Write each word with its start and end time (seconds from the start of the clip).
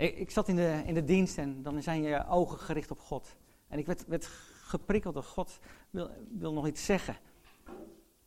Ik, 0.00 0.16
ik 0.16 0.30
zat 0.30 0.48
in 0.48 0.56
de, 0.56 0.82
in 0.86 0.94
de 0.94 1.04
dienst 1.04 1.38
en 1.38 1.62
dan 1.62 1.82
zijn 1.82 2.02
je 2.02 2.26
ogen 2.26 2.58
gericht 2.58 2.90
op 2.90 2.98
God. 2.98 3.36
En 3.68 3.78
ik 3.78 3.86
werd, 3.86 4.06
werd 4.06 4.26
geprikkeld 4.62 5.14
door 5.14 5.22
God, 5.22 5.58
wil, 5.90 6.10
wil 6.28 6.52
nog 6.52 6.66
iets 6.66 6.84
zeggen. 6.84 7.16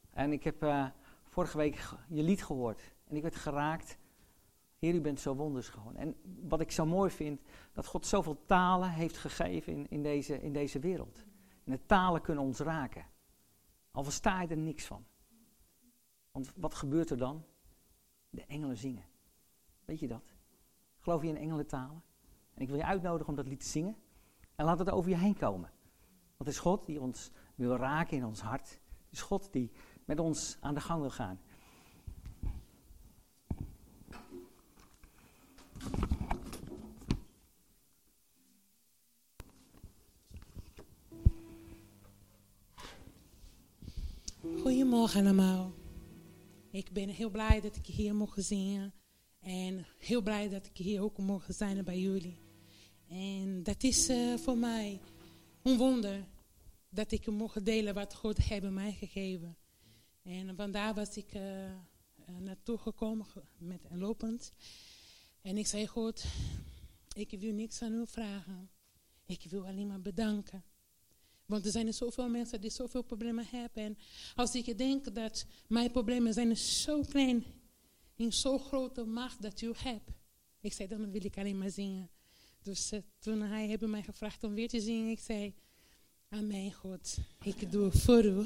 En 0.10 0.32
ik 0.32 0.44
heb 0.44 0.64
uh, 0.64 0.88
vorige 1.24 1.58
week 1.58 1.84
je 2.08 2.24
lied 2.24 2.44
gehoord. 2.44 2.94
En 3.08 3.16
ik 3.16 3.22
werd 3.22 3.36
geraakt. 3.36 3.98
Heer, 4.80 4.94
u 4.94 5.02
bent 5.02 5.20
zo 5.20 5.36
wonders 5.36 5.70
gewoon. 5.70 5.96
En 5.96 6.16
wat 6.48 6.62
ik 6.62 6.72
zo 6.72 6.86
mooi 6.86 7.10
vind, 7.10 7.42
dat 7.72 7.86
God 7.86 8.06
zoveel 8.06 8.46
talen 8.46 8.90
heeft 8.90 9.18
gegeven 9.18 9.74
in, 9.74 9.90
in, 9.90 10.04
deze, 10.04 10.42
in 10.42 10.54
deze 10.54 10.80
wereld. 10.80 11.26
En 11.64 11.72
de 11.72 11.86
talen 11.86 12.22
kunnen 12.22 12.44
ons 12.44 12.60
raken. 12.60 13.06
Al 13.92 14.04
versta 14.04 14.42
je 14.42 14.48
er 14.48 14.58
niks 14.58 14.86
van. 14.86 15.06
Want 16.32 16.52
wat 16.56 16.74
gebeurt 16.74 17.10
er 17.10 17.18
dan? 17.18 17.46
De 18.30 18.46
engelen 18.46 18.78
zingen. 18.78 19.06
Weet 19.86 20.00
je 20.00 20.08
dat? 20.08 20.33
Geloof 21.04 21.22
je 21.22 21.28
in 21.28 21.38
engelentalen? 21.38 22.04
En 22.54 22.62
ik 22.62 22.68
wil 22.68 22.78
je 22.78 22.86
uitnodigen 22.86 23.28
om 23.28 23.36
dat 23.36 23.48
lied 23.48 23.60
te 23.60 23.68
zingen. 23.68 23.96
En 24.56 24.66
laat 24.66 24.80
het 24.80 24.90
over 24.90 25.10
je 25.10 25.18
heen 25.18 25.38
komen. 25.38 25.72
Want 26.38 26.38
het 26.38 26.48
is 26.48 26.60
God 26.60 26.86
die 26.86 27.02
ons 27.02 27.32
wil 27.56 27.76
raken 27.76 28.18
in 28.18 28.26
ons 28.26 28.42
hart. 28.42 28.70
Het 28.70 29.12
is 29.12 29.22
God 29.22 29.52
die 29.52 29.72
met 30.06 30.20
ons 30.20 30.58
aan 30.60 30.74
de 30.74 30.82
gang 30.82 31.02
wil 31.02 31.10
gaan. 31.10 31.40
Goedemorgen 44.62 45.22
allemaal. 45.22 45.72
Ik 46.72 46.92
ben 46.92 47.10
heel 47.10 47.30
blij 47.30 47.62
dat 47.62 47.76
ik 47.76 47.86
hier 47.86 48.16
mocht 48.16 48.44
zingen. 48.44 48.94
En 49.44 49.86
heel 49.98 50.22
blij 50.22 50.50
dat 50.50 50.66
ik 50.66 50.78
hier 50.78 51.02
ook 51.02 51.18
mocht 51.18 51.56
zijn 51.56 51.84
bij 51.84 52.00
jullie. 52.00 52.38
En 53.10 53.64
dat 53.64 53.84
is 53.84 54.10
uh, 54.10 54.38
voor 54.38 54.58
mij 54.58 55.00
een 55.62 55.78
wonder 55.78 56.28
dat 56.90 57.12
ik 57.12 57.28
mocht 57.28 57.66
delen 57.66 57.94
wat 57.94 58.14
God 58.14 58.38
heeft 58.38 58.70
mij 58.70 58.92
gegeven. 58.92 59.58
En 60.24 60.56
vandaar 60.56 60.94
was 60.94 61.18
ik 61.18 61.34
uh, 61.34 61.42
naartoe 62.40 62.78
gekomen 62.78 63.26
met 63.58 63.80
een 63.90 63.98
lopend. 63.98 64.54
En 65.42 65.58
ik 65.58 65.68
zei, 65.68 65.88
God, 65.88 66.24
ik 67.14 67.40
wil 67.40 67.54
niks 67.54 67.82
aan 67.82 67.94
u 67.94 68.08
vragen. 68.08 68.70
Ik 69.26 69.46
wil 69.50 69.66
alleen 69.66 69.88
maar 69.88 70.02
bedanken. 70.02 70.64
Want 71.46 71.66
er 71.66 71.72
zijn 71.72 71.94
zoveel 71.94 72.30
mensen 72.30 72.62
die 72.62 72.70
zoveel 72.70 73.02
problemen 73.04 73.46
hebben. 73.50 73.84
En 73.84 73.98
als 74.36 74.56
ik 74.56 74.78
denk 74.78 75.16
dat 75.16 75.46
mijn 75.68 75.92
problemen 75.92 76.34
zijn 76.34 76.58
zo 76.58 77.02
klein, 77.02 77.44
in 78.16 78.34
zo'n 78.34 78.60
grote 78.60 79.04
macht 79.04 79.42
dat 79.42 79.62
u 79.62 79.72
hebt. 79.78 80.12
Ik 80.60 80.74
zei, 80.74 80.88
dan 80.88 81.12
wil 81.12 81.26
ik 81.26 81.38
alleen 81.38 81.58
maar 81.58 81.70
zingen. 81.70 82.10
Dus 82.62 82.94
uh, 82.94 83.00
toen 83.20 83.42
hij 83.42 83.66
heeft 83.68 83.82
mij 83.82 84.04
gevraagd 84.04 84.44
om 84.44 84.54
weer 84.54 84.68
te 84.68 84.82
zingen, 84.82 85.12
ik 85.12 85.20
zei, 85.20 85.54
Amen 86.30 86.74
God, 86.74 87.18
ik 87.44 87.72
doe 87.72 87.92
voor 87.92 88.26
u. 88.26 88.46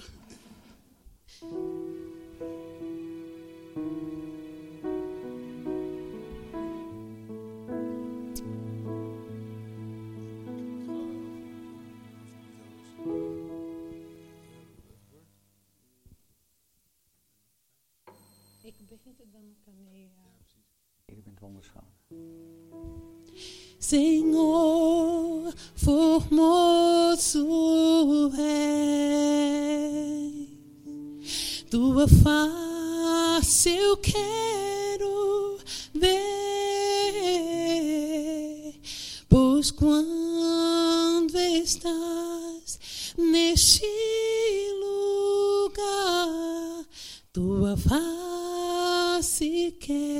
Senhor, 23.80 25.54
formoso 25.76 27.48
é 28.40 28.88
tua 31.70 32.08
face 32.08 33.70
eu 33.70 33.98
quero 33.98 35.60
ver, 35.94 36.24
pois 39.28 39.70
quando 39.72 41.36
estás 41.36 42.80
neste 43.18 43.86
lugar, 44.80 46.86
tua 47.34 47.76
face 47.76 48.37
se. 49.28 50.17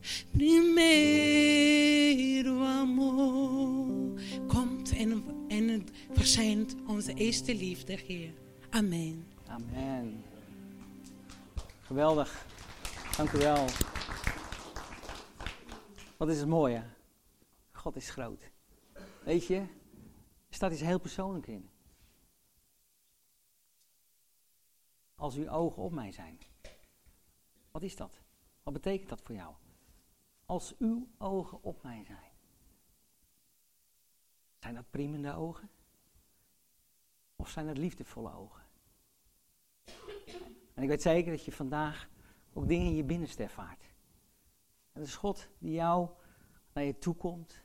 Meu 0.00 0.24
primeiro 0.32 2.62
amor. 2.62 4.18
Komt 4.46 4.92
en, 4.92 5.24
en 5.48 5.86
verschijnt 6.12 6.76
onze 6.86 7.14
eerste 7.14 7.54
liefde, 7.54 7.92
Heer. 7.92 8.32
Amen. 8.70 9.26
Amen. 9.46 10.24
Geweldig. 11.82 12.46
Dank 13.16 13.32
u 13.32 13.38
wel. 13.38 13.66
Wat 16.16 16.28
is 16.28 16.38
het 16.38 16.48
mooie? 16.48 16.82
God 17.72 17.96
is 17.96 18.10
groot. 18.10 18.50
Weet 19.24 19.46
je, 19.46 19.56
er 19.56 19.68
staat 20.48 20.72
iets 20.72 20.80
heel 20.80 21.00
persoonlijk 21.00 21.46
in. 21.46 21.68
Als 25.14 25.36
uw 25.36 25.48
ogen 25.48 25.82
op 25.82 25.92
mij 25.92 26.12
zijn. 26.12 26.38
Wat 27.70 27.82
is 27.82 27.96
dat? 27.96 28.20
Wat 28.62 28.72
betekent 28.72 29.08
dat 29.08 29.20
voor 29.22 29.34
jou? 29.34 29.54
Als 30.50 30.74
uw 30.78 31.08
ogen 31.18 31.62
op 31.62 31.82
mij 31.82 32.04
zijn. 32.04 32.32
Zijn 34.58 34.74
dat 34.74 34.90
priemende 34.90 35.34
ogen? 35.34 35.70
Of 37.36 37.48
zijn 37.48 37.66
dat 37.66 37.78
liefdevolle 37.78 38.32
ogen? 38.32 38.62
En 40.74 40.82
ik 40.82 40.88
weet 40.88 41.02
zeker 41.02 41.32
dat 41.32 41.44
je 41.44 41.52
vandaag 41.52 42.08
ook 42.52 42.68
dingen 42.68 42.86
in 42.86 42.96
je 42.96 43.04
binnenste 43.04 43.42
ervaart. 43.42 43.84
Het 44.92 45.06
is 45.06 45.16
God 45.16 45.48
die 45.58 45.72
jou 45.72 46.10
naar 46.72 46.84
je 46.84 46.98
toe 46.98 47.14
komt 47.14 47.62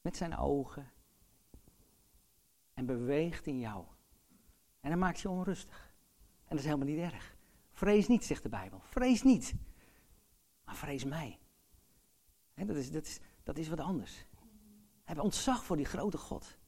met 0.00 0.16
zijn 0.16 0.36
ogen 0.36 0.92
en 2.74 2.86
beweegt 2.86 3.46
in 3.46 3.58
jou. 3.58 3.84
En 4.80 4.90
dan 4.90 4.98
maakt 4.98 5.20
je 5.20 5.30
onrustig. 5.30 5.92
En 6.38 6.48
dat 6.48 6.58
is 6.58 6.64
helemaal 6.64 6.86
niet 6.86 7.12
erg. 7.12 7.36
Vrees 7.70 8.08
niet, 8.08 8.24
zegt 8.24 8.42
de 8.42 8.48
Bijbel. 8.48 8.80
Vrees 8.80 9.22
niet. 9.22 9.54
Maar 10.64 10.76
vrees 10.76 11.04
mij. 11.04 11.38
Dat, 12.66 12.76
is, 12.76 12.90
dat, 12.90 13.06
is, 13.06 13.18
dat 13.42 13.58
is 13.58 13.68
wat 13.68 13.80
anders. 13.80 14.26
Heb 15.04 15.20
ontzag 15.20 15.64
voor 15.64 15.76
die 15.76 15.86
grote 15.86 16.18
God. 16.18 16.58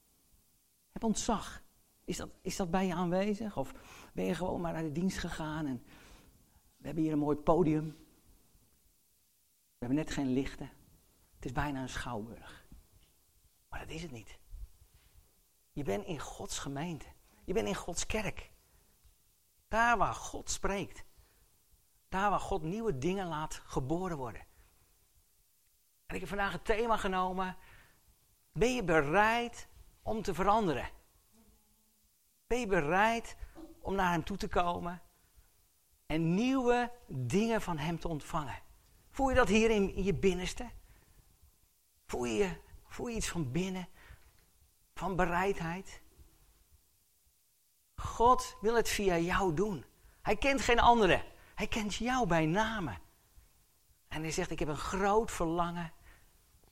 Heb 0.91 1.03
ontzag. 1.03 1.63
Is 2.05 2.17
dat, 2.17 2.29
is 2.41 2.55
dat 2.55 2.71
bij 2.71 2.85
je 2.87 2.93
aanwezig? 2.93 3.57
Of 3.57 3.73
ben 4.13 4.25
je 4.25 4.35
gewoon 4.35 4.61
maar 4.61 4.73
naar 4.73 4.83
de 4.83 4.91
dienst 4.91 5.17
gegaan 5.17 5.65
en 5.65 5.83
we 6.77 6.85
hebben 6.85 7.03
hier 7.03 7.13
een 7.13 7.19
mooi 7.19 7.37
podium. 7.37 7.85
We 9.77 9.79
hebben 9.79 9.97
net 9.97 10.11
geen 10.11 10.33
lichten. 10.33 10.69
Het 11.35 11.45
is 11.45 11.51
bijna 11.51 11.81
een 11.81 11.89
schouwburg. 11.89 12.67
Maar 13.69 13.79
dat 13.79 13.89
is 13.89 14.01
het 14.01 14.11
niet. 14.11 14.39
Je 15.71 15.83
bent 15.83 16.05
in 16.05 16.19
Gods 16.19 16.59
gemeente. 16.59 17.05
Je 17.43 17.53
bent 17.53 17.67
in 17.67 17.75
Gods 17.75 18.05
kerk. 18.05 18.51
Daar 19.67 19.97
waar 19.97 20.13
God 20.13 20.49
spreekt. 20.49 21.03
Daar 22.09 22.29
waar 22.29 22.39
God 22.39 22.61
nieuwe 22.61 22.97
dingen 22.97 23.27
laat 23.27 23.53
geboren 23.53 24.17
worden. 24.17 24.45
Ik 26.13 26.19
heb 26.19 26.29
vandaag 26.29 26.51
het 26.51 26.65
thema 26.65 26.97
genomen. 26.97 27.55
Ben 28.51 28.75
je 28.75 28.83
bereid 28.83 29.67
om 30.01 30.21
te 30.21 30.33
veranderen? 30.33 30.89
Ben 32.47 32.59
je 32.59 32.67
bereid 32.67 33.35
om 33.81 33.95
naar 33.95 34.11
Hem 34.11 34.23
toe 34.23 34.37
te 34.37 34.47
komen 34.47 35.01
en 36.05 36.33
nieuwe 36.33 36.91
dingen 37.07 37.61
van 37.61 37.77
Hem 37.77 37.99
te 37.99 38.07
ontvangen? 38.07 38.59
Voel 39.09 39.29
je 39.29 39.35
dat 39.35 39.47
hier 39.47 39.69
in, 39.69 40.03
je 40.03 40.13
binnenste? 40.13 40.69
Voel 42.05 42.25
je, 42.25 42.57
voel 42.87 43.07
je 43.07 43.15
iets 43.15 43.29
van 43.29 43.51
binnen? 43.51 43.87
Van 44.93 45.15
bereidheid? 45.15 46.01
God 47.95 48.57
wil 48.61 48.75
het 48.75 48.89
via 48.89 49.17
jou 49.17 49.53
doen. 49.53 49.85
Hij 50.21 50.35
kent 50.35 50.61
geen 50.61 50.79
andere. 50.79 51.23
Hij 51.55 51.67
kent 51.67 51.95
jou 51.95 52.27
bij 52.27 52.45
name. 52.45 52.97
En 54.07 54.21
hij 54.21 54.31
zegt, 54.31 54.51
ik 54.51 54.59
heb 54.59 54.67
een 54.67 54.77
groot 54.77 55.31
verlangen 55.31 55.93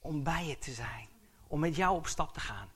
om 0.01 0.24
bij 0.24 0.45
je 0.45 0.57
te 0.57 0.71
zijn. 0.71 1.09
Om 1.48 1.59
met 1.59 1.75
jou 1.75 1.95
op 1.95 2.07
stap 2.07 2.33
te 2.33 2.39
gaan. 2.39 2.71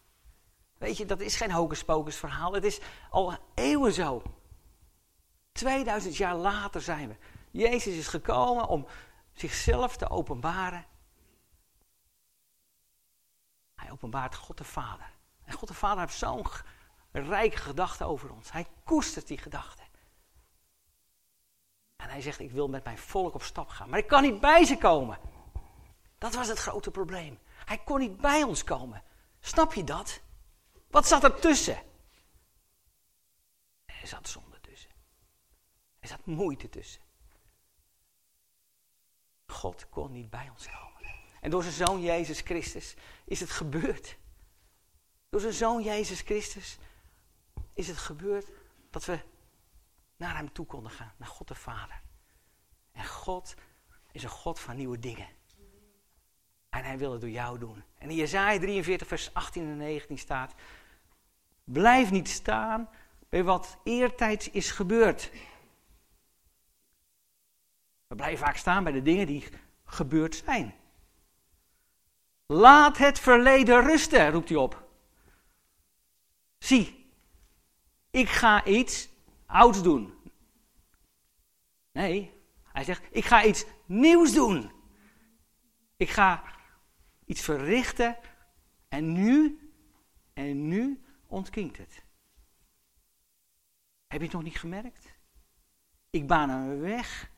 Weet 0.77 0.97
je, 0.97 1.05
dat 1.05 1.19
is 1.19 1.35
geen 1.35 1.51
hocus 1.51 1.83
pocus 1.83 2.15
verhaal. 2.15 2.53
Het 2.53 2.63
is 2.63 2.79
al 3.09 3.37
eeuwen 3.53 3.93
zo. 3.93 4.21
2000 5.51 6.17
jaar 6.17 6.35
later 6.35 6.81
zijn 6.81 7.07
we. 7.07 7.15
Jezus 7.51 7.95
is 7.95 8.07
gekomen 8.07 8.67
om 8.67 8.87
zichzelf 9.33 9.97
te 9.97 10.09
openbaren. 10.09 10.85
Hij 13.75 13.91
openbaart 13.91 14.35
God 14.35 14.57
de 14.57 14.63
Vader. 14.63 15.11
En 15.43 15.53
God 15.53 15.67
de 15.67 15.73
Vader 15.73 15.99
heeft 15.99 16.17
zo'n 16.17 16.45
rijke 17.11 17.57
gedachte 17.57 18.03
over 18.03 18.31
ons. 18.31 18.51
Hij 18.51 18.67
koestert 18.83 19.27
die 19.27 19.37
gedachte. 19.37 19.83
En 21.95 22.09
hij 22.09 22.21
zegt, 22.21 22.39
ik 22.39 22.51
wil 22.51 22.67
met 22.67 22.83
mijn 22.83 22.97
volk 22.97 23.33
op 23.33 23.43
stap 23.43 23.69
gaan. 23.69 23.89
Maar 23.89 23.99
ik 23.99 24.07
kan 24.07 24.21
niet 24.21 24.39
bij 24.39 24.65
ze 24.65 24.77
komen. 24.77 25.17
Dat 26.25 26.33
was 26.33 26.47
het 26.47 26.59
grote 26.59 26.91
probleem. 26.91 27.39
Hij 27.65 27.77
kon 27.77 27.99
niet 27.99 28.17
bij 28.17 28.43
ons 28.43 28.63
komen. 28.63 29.03
Snap 29.39 29.73
je 29.73 29.83
dat? 29.83 30.21
Wat 30.89 31.07
zat 31.07 31.23
er 31.23 31.39
tussen? 31.39 31.83
Er 33.85 34.07
zat 34.07 34.27
zonde 34.27 34.59
tussen. 34.61 34.89
Er 35.99 36.07
zat 36.07 36.25
moeite 36.25 36.69
tussen. 36.69 37.01
God 39.45 39.89
kon 39.89 40.11
niet 40.11 40.29
bij 40.29 40.49
ons 40.49 40.65
komen. 40.65 41.15
En 41.41 41.49
door 41.49 41.63
zijn 41.63 41.87
zoon 41.87 42.01
Jezus 42.01 42.39
Christus 42.39 42.95
is 43.25 43.39
het 43.39 43.49
gebeurd. 43.49 44.17
Door 45.29 45.39
zijn 45.39 45.53
zoon 45.53 45.83
Jezus 45.83 46.21
Christus 46.21 46.77
is 47.73 47.87
het 47.87 47.97
gebeurd 47.97 48.47
dat 48.89 49.05
we 49.05 49.19
naar 50.15 50.35
hem 50.35 50.53
toe 50.53 50.65
konden 50.65 50.91
gaan, 50.91 51.13
naar 51.17 51.29
God 51.29 51.47
de 51.47 51.55
Vader. 51.55 52.01
En 52.91 53.05
God 53.05 53.55
is 54.11 54.23
een 54.23 54.29
God 54.29 54.59
van 54.59 54.75
nieuwe 54.75 54.99
dingen. 54.99 55.34
En 56.75 56.83
hij 56.83 56.97
wil 56.97 57.11
het 57.11 57.21
door 57.21 57.29
jou 57.29 57.59
doen. 57.59 57.83
En 57.97 58.09
in 58.09 58.15
Jezaja 58.15 58.59
43, 58.59 59.07
vers 59.07 59.33
18 59.33 59.63
en 59.63 59.77
19 59.77 60.17
staat: 60.17 60.53
Blijf 61.63 62.11
niet 62.11 62.29
staan 62.29 62.89
bij 63.29 63.43
wat 63.43 63.77
eertijds 63.83 64.49
is 64.49 64.71
gebeurd. 64.71 65.31
We 68.07 68.15
blijven 68.15 68.45
vaak 68.45 68.57
staan 68.57 68.83
bij 68.83 68.93
de 68.93 69.01
dingen 69.01 69.27
die 69.27 69.47
gebeurd 69.85 70.35
zijn. 70.45 70.73
Laat 72.45 72.97
het 72.97 73.19
verleden 73.19 73.81
rusten, 73.81 74.31
roept 74.31 74.49
hij 74.49 74.57
op. 74.57 74.87
Zie, 76.57 77.11
ik 78.11 78.29
ga 78.29 78.65
iets 78.65 79.09
ouds 79.45 79.83
doen. 79.83 80.13
Nee, 81.91 82.33
hij 82.63 82.83
zegt, 82.83 83.03
ik 83.11 83.25
ga 83.25 83.43
iets 83.43 83.65
nieuws 83.85 84.33
doen. 84.33 84.71
Ik 85.97 86.09
ga 86.09 86.43
iets 87.25 87.41
verrichten 87.41 88.17
en 88.87 89.11
nu, 89.11 89.59
en 90.33 90.67
nu 90.67 91.03
ontkiemt 91.27 91.77
het. 91.77 92.03
Heb 94.07 94.19
je 94.19 94.25
het 94.25 94.35
nog 94.35 94.43
niet 94.43 94.59
gemerkt? 94.59 95.13
Ik 96.09 96.27
baan 96.27 96.49
een 96.49 96.79
weg 96.79 97.31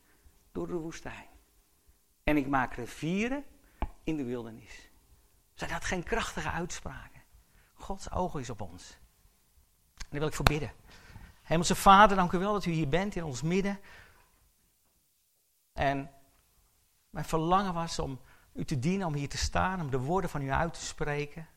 door 0.52 0.68
de 0.68 0.74
woestijn. 0.74 1.28
En 2.24 2.38
ik 2.38 2.48
maak 2.48 2.74
rivieren 2.74 3.46
in 4.04 4.18
de 4.18 4.24
wildernis. 4.24 4.90
Zijn 5.54 5.72
dat 5.72 5.86
geen 5.86 6.04
krachtige 6.04 6.52
uitspraken? 6.52 7.22
Gods 7.74 8.12
oog 8.12 8.36
is 8.36 8.50
op 8.50 8.62
ons. 8.62 8.98
En 9.98 10.08
daar 10.10 10.20
wil 10.20 10.28
ik 10.28 10.34
voor 10.34 10.46
bidden. 10.46 10.72
Hemelse 11.44 11.76
Vader, 11.76 12.18
dank 12.18 12.32
u 12.32 12.38
wel 12.38 12.54
dat 12.54 12.66
u 12.66 12.72
hier 12.72 12.90
bent 12.90 13.16
in 13.16 13.24
ons 13.24 13.42
midden. 13.42 13.80
En 15.74 16.12
mijn 17.10 17.26
verlangen 17.26 17.74
was 17.74 18.00
om 18.00 18.20
u 18.58 18.66
te 18.66 18.80
dienen, 18.80 19.08
om 19.08 19.14
hier 19.14 19.30
te 19.30 19.38
staan, 19.38 19.82
om 19.82 19.90
de 19.90 20.00
woorden 20.00 20.30
van 20.30 20.42
u 20.42 20.52
uit 20.52 20.74
te 20.74 20.86
spreken. 20.86 21.48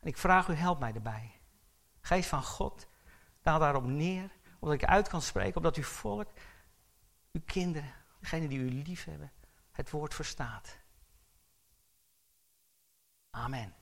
En 0.00 0.08
ik 0.08 0.18
vraag 0.18 0.48
u, 0.48 0.54
help 0.54 0.80
mij 0.80 0.92
erbij. 0.94 1.40
Geest 2.00 2.28
van 2.28 2.42
God, 2.42 2.88
daal 3.42 3.58
daarop 3.58 3.84
neer, 3.84 4.30
omdat 4.58 4.82
ik 4.82 4.88
uit 4.88 5.08
kan 5.08 5.22
spreken, 5.22 5.56
omdat 5.56 5.76
uw 5.76 5.82
volk, 5.82 6.28
uw 7.32 7.40
kinderen, 7.44 7.92
degenen 8.20 8.48
die 8.48 8.58
u 8.58 8.82
lief 8.82 9.04
hebben, 9.04 9.32
het 9.72 9.90
woord 9.90 10.14
verstaat. 10.14 10.78
Amen. 13.30 13.74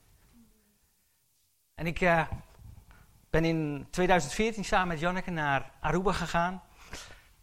En 1.75 1.87
ik 1.87 2.01
uh, 2.01 2.29
ben 3.31 3.45
in 3.45 3.87
2014 3.91 4.65
samen 4.65 4.89
met 4.89 5.01
Janneke 5.01 5.31
naar 5.31 5.73
Aruba 5.81 6.13
gegaan. 6.13 6.63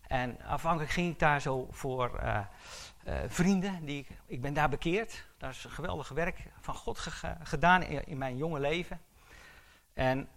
En 0.07 0.41
afhankelijk 0.41 0.91
ging 0.91 1.11
ik 1.11 1.19
daar 1.19 1.41
zo 1.41 1.67
voor 1.71 2.19
uh, 2.23 2.45
uh, 3.07 3.19
vrienden. 3.27 3.85
Die, 3.85 4.07
ik 4.25 4.41
ben 4.41 4.53
daar 4.53 4.69
bekeerd. 4.69 5.25
Daar 5.37 5.49
is 5.49 5.63
een 5.63 5.71
geweldig 5.71 6.09
werk 6.09 6.43
van 6.59 6.75
God 6.75 6.99
gedaan 7.43 7.83
in, 7.83 8.17
mijn 8.17 8.37
jonge 8.37 8.59
leven. 8.59 9.01
En 9.93 10.29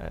uh, 0.00 0.06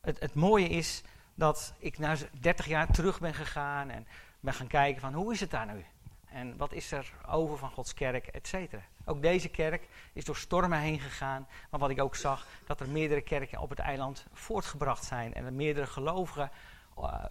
het, 0.00 0.20
het, 0.20 0.34
mooie 0.34 0.68
is 0.68 1.02
dat 1.34 1.74
ik 1.78 1.98
na 1.98 2.16
30 2.40 2.66
jaar 2.66 2.86
terug 2.86 3.20
ben 3.20 3.34
gegaan 3.34 3.90
en 3.90 4.06
ben 4.40 4.54
gaan 4.54 4.66
kijken 4.66 5.00
van 5.00 5.14
hoe 5.14 5.32
is 5.32 5.40
het 5.40 5.50
daar 5.50 5.74
nu? 5.74 5.84
En 6.24 6.56
wat 6.56 6.72
is 6.72 6.92
er 6.92 7.12
over 7.28 7.58
van 7.58 7.70
Gods 7.70 7.94
kerk, 7.94 8.26
et 8.26 8.46
cetera. 8.46 8.82
Ook 9.04 9.22
deze 9.22 9.48
kerk 9.48 9.88
is 10.12 10.24
door 10.24 10.36
stormen 10.36 10.78
heen 10.78 11.00
gegaan. 11.00 11.46
Maar 11.70 11.80
wat 11.80 11.90
ik 11.90 12.00
ook 12.00 12.16
zag, 12.16 12.46
dat 12.66 12.80
er 12.80 12.88
meerdere 12.88 13.20
kerken 13.20 13.60
op 13.60 13.70
het 13.70 13.78
eiland 13.78 14.26
voortgebracht 14.32 15.04
zijn. 15.04 15.34
En 15.34 15.44
er 15.44 15.52
meerdere 15.52 15.86
gelovigen 15.86 16.50
uh, 16.98 17.24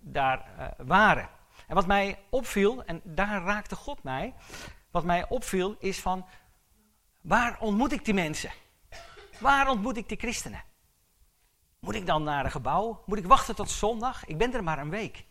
daar 0.00 0.74
waren. 0.76 1.28
En 1.66 1.74
wat 1.74 1.86
mij 1.86 2.18
opviel, 2.30 2.84
en 2.84 3.00
daar 3.04 3.42
raakte 3.42 3.76
God 3.76 4.02
mij. 4.02 4.34
Wat 4.90 5.04
mij 5.04 5.28
opviel 5.28 5.76
is 5.78 6.00
van, 6.00 6.26
waar 7.20 7.60
ontmoet 7.60 7.92
ik 7.92 8.04
die 8.04 8.14
mensen? 8.14 8.50
Waar 9.40 9.68
ontmoet 9.68 9.96
ik 9.96 10.08
die 10.08 10.18
christenen? 10.18 10.62
Moet 11.78 11.94
ik 11.94 12.06
dan 12.06 12.22
naar 12.22 12.44
een 12.44 12.50
gebouw? 12.50 13.02
Moet 13.06 13.18
ik 13.18 13.26
wachten 13.26 13.54
tot 13.54 13.70
zondag? 13.70 14.24
Ik 14.24 14.38
ben 14.38 14.54
er 14.54 14.64
maar 14.64 14.78
een 14.78 14.90
week. 14.90 15.24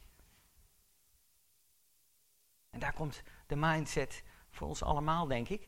En 2.69 2.79
daar 2.79 2.93
komt 2.93 3.23
de 3.47 3.55
mindset 3.55 4.23
voor 4.51 4.67
ons 4.67 4.83
allemaal, 4.83 5.27
denk 5.27 5.49
ik. 5.49 5.67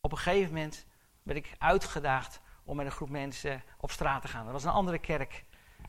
Op 0.00 0.12
een 0.12 0.18
gegeven 0.18 0.54
moment 0.54 0.86
werd 1.22 1.38
ik 1.38 1.54
uitgedaagd 1.58 2.40
om 2.64 2.76
met 2.76 2.86
een 2.86 2.92
groep 2.92 3.08
mensen 3.08 3.62
op 3.78 3.90
straat 3.90 4.22
te 4.22 4.28
gaan. 4.28 4.44
Dat 4.44 4.52
was 4.52 4.64
een 4.64 4.70
andere 4.70 4.98
kerk. 4.98 5.44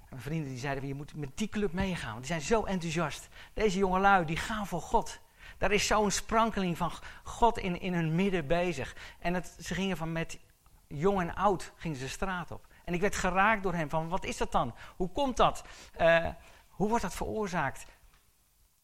Mijn 0.09 0.21
vrienden 0.21 0.49
die 0.49 0.57
zeiden, 0.57 0.87
je 0.87 0.93
moet 0.93 1.15
met 1.15 1.37
die 1.37 1.49
club 1.49 1.73
meegaan, 1.73 2.11
want 2.11 2.25
die 2.25 2.33
zijn 2.33 2.41
zo 2.41 2.63
enthousiast. 2.63 3.27
Deze 3.53 3.77
jongelui, 3.77 4.25
die 4.25 4.37
gaan 4.37 4.67
voor 4.67 4.81
God. 4.81 5.19
Daar 5.57 5.71
is 5.71 5.87
zo'n 5.87 6.11
sprankeling 6.11 6.77
van 6.77 6.91
God 7.23 7.57
in, 7.57 7.79
in 7.81 7.93
hun 7.93 8.15
midden 8.15 8.47
bezig. 8.47 8.95
En 9.19 9.33
het, 9.33 9.55
ze 9.59 9.73
gingen 9.73 9.97
van 9.97 10.11
met 10.11 10.39
jong 10.87 11.19
en 11.19 11.35
oud 11.35 11.71
gingen 11.75 11.97
ze 11.97 12.03
de 12.03 12.09
straat 12.09 12.51
op. 12.51 12.67
En 12.85 12.93
ik 12.93 13.01
werd 13.01 13.15
geraakt 13.15 13.63
door 13.63 13.73
hem 13.73 13.89
van, 13.89 14.09
wat 14.09 14.25
is 14.25 14.37
dat 14.37 14.51
dan? 14.51 14.75
Hoe 14.95 15.11
komt 15.11 15.37
dat? 15.37 15.63
Uh, 16.01 16.27
hoe 16.67 16.87
wordt 16.87 17.03
dat 17.03 17.15
veroorzaakt? 17.15 17.85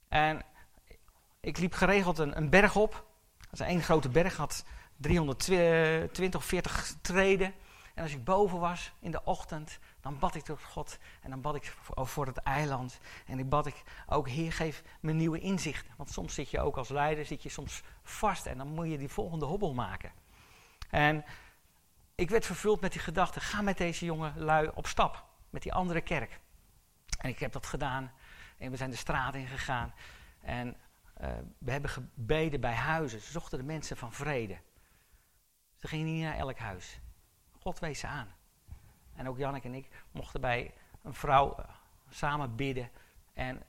En 0.07 0.41
ik 1.39 1.57
liep 1.57 1.73
geregeld 1.73 2.17
een, 2.17 2.37
een 2.37 2.49
berg 2.49 2.75
op. 2.75 3.05
Dat 3.49 3.59
is 3.59 3.65
één 3.65 3.81
grote 3.81 4.09
berg, 4.09 4.37
had 4.37 4.65
320 4.97 6.39
of 6.39 6.45
40 6.45 6.95
treden. 7.01 7.53
En 7.93 8.03
als 8.03 8.11
ik 8.11 8.23
boven 8.23 8.59
was 8.59 8.93
in 8.99 9.11
de 9.11 9.23
ochtend, 9.23 9.79
dan 10.05 10.19
bad 10.19 10.35
ik 10.35 10.43
tot 10.43 10.63
God. 10.63 10.97
En 11.21 11.29
dan 11.29 11.41
bad 11.41 11.55
ik 11.55 11.75
voor, 11.95 12.25
het 12.25 12.37
eiland. 12.37 12.99
En 13.25 13.39
ik 13.39 13.49
bad 13.49 13.65
ik 13.65 13.83
ook, 14.07 14.27
Heer, 14.29 14.53
geef 14.53 14.83
me 14.99 15.11
nieuwe 15.11 15.39
inzichten. 15.39 15.93
Want 15.97 16.09
soms 16.09 16.33
zit 16.33 16.49
je 16.49 16.59
ook 16.59 16.77
als 16.77 16.89
leider, 16.89 17.25
zit 17.25 17.43
je 17.43 17.49
soms 17.49 17.81
vast. 18.03 18.45
En 18.45 18.57
dan 18.57 18.67
moet 18.67 18.87
je 18.87 18.97
die 18.97 19.09
volgende 19.09 19.45
hobbel 19.45 19.73
maken. 19.73 20.11
En 20.89 21.25
ik 22.15 22.29
werd 22.29 22.45
vervuld 22.45 22.81
met 22.81 22.91
die 22.91 23.01
gedachte, 23.01 23.39
ga 23.39 23.61
met 23.61 23.77
deze 23.77 24.05
jonge 24.05 24.31
lui 24.35 24.71
op 24.73 24.87
stap. 24.87 25.25
Met 25.49 25.61
die 25.61 25.73
andere 25.73 26.01
kerk. 26.01 26.39
En 27.17 27.29
ik 27.29 27.39
heb 27.39 27.51
dat 27.51 27.65
gedaan. 27.65 28.11
En 28.57 28.71
we 28.71 28.77
zijn 28.77 28.89
de 28.89 28.95
straat 28.95 29.35
in 29.35 29.47
gegaan. 29.47 29.93
En 30.41 30.77
uh, 31.21 31.27
we 31.57 31.71
hebben 31.71 31.89
gebeden 31.89 32.61
bij 32.61 32.75
huizen. 32.75 33.21
Ze 33.21 33.31
zochten 33.31 33.57
de 33.57 33.65
mensen 33.65 33.97
van 33.97 34.13
vrede. 34.13 34.57
Ze 35.75 35.87
gingen 35.87 36.05
niet 36.05 36.23
naar 36.23 36.37
elk 36.37 36.57
huis. 36.57 36.99
God 37.59 37.79
wees 37.79 37.99
ze 37.99 38.07
aan. 38.07 38.34
En 39.15 39.27
ook 39.27 39.37
Jannik 39.37 39.63
en 39.63 39.73
ik 39.73 40.03
mochten 40.11 40.41
bij 40.41 40.73
een 41.01 41.13
vrouw 41.13 41.55
eh, 41.55 41.69
samen 42.09 42.55
bidden 42.55 42.91
en 43.33 43.63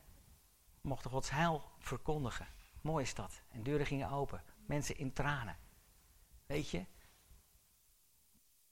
mochten 0.81 1.11
Gods 1.11 1.31
heil 1.31 1.71
verkondigen. 1.79 2.47
Mooi 2.81 3.05
is 3.05 3.15
dat. 3.15 3.43
En 3.51 3.63
deuren 3.63 3.87
gingen 3.87 4.11
open. 4.11 4.43
Mensen 4.67 4.97
in 4.97 5.13
tranen. 5.13 5.57
Weet 6.47 6.71
je? 6.71 6.85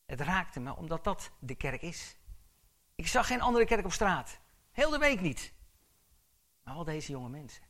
Het 0.05 0.21
raakte 0.21 0.61
me 0.61 0.77
omdat 0.77 1.05
dat 1.05 1.31
de 1.39 1.55
kerk 1.55 1.83
is. 1.83 2.17
Ik 2.95 3.07
zag 3.07 3.27
geen 3.27 3.41
andere 3.41 3.65
kerk 3.65 3.85
op 3.85 3.93
straat. 3.93 4.39
Heel 4.73 4.91
de 4.91 4.99
week 4.99 5.21
niet. 5.21 5.53
Maar 6.63 6.75
wel 6.75 6.85
deze 6.85 7.13
jonge 7.13 7.29
mensen. 7.29 7.63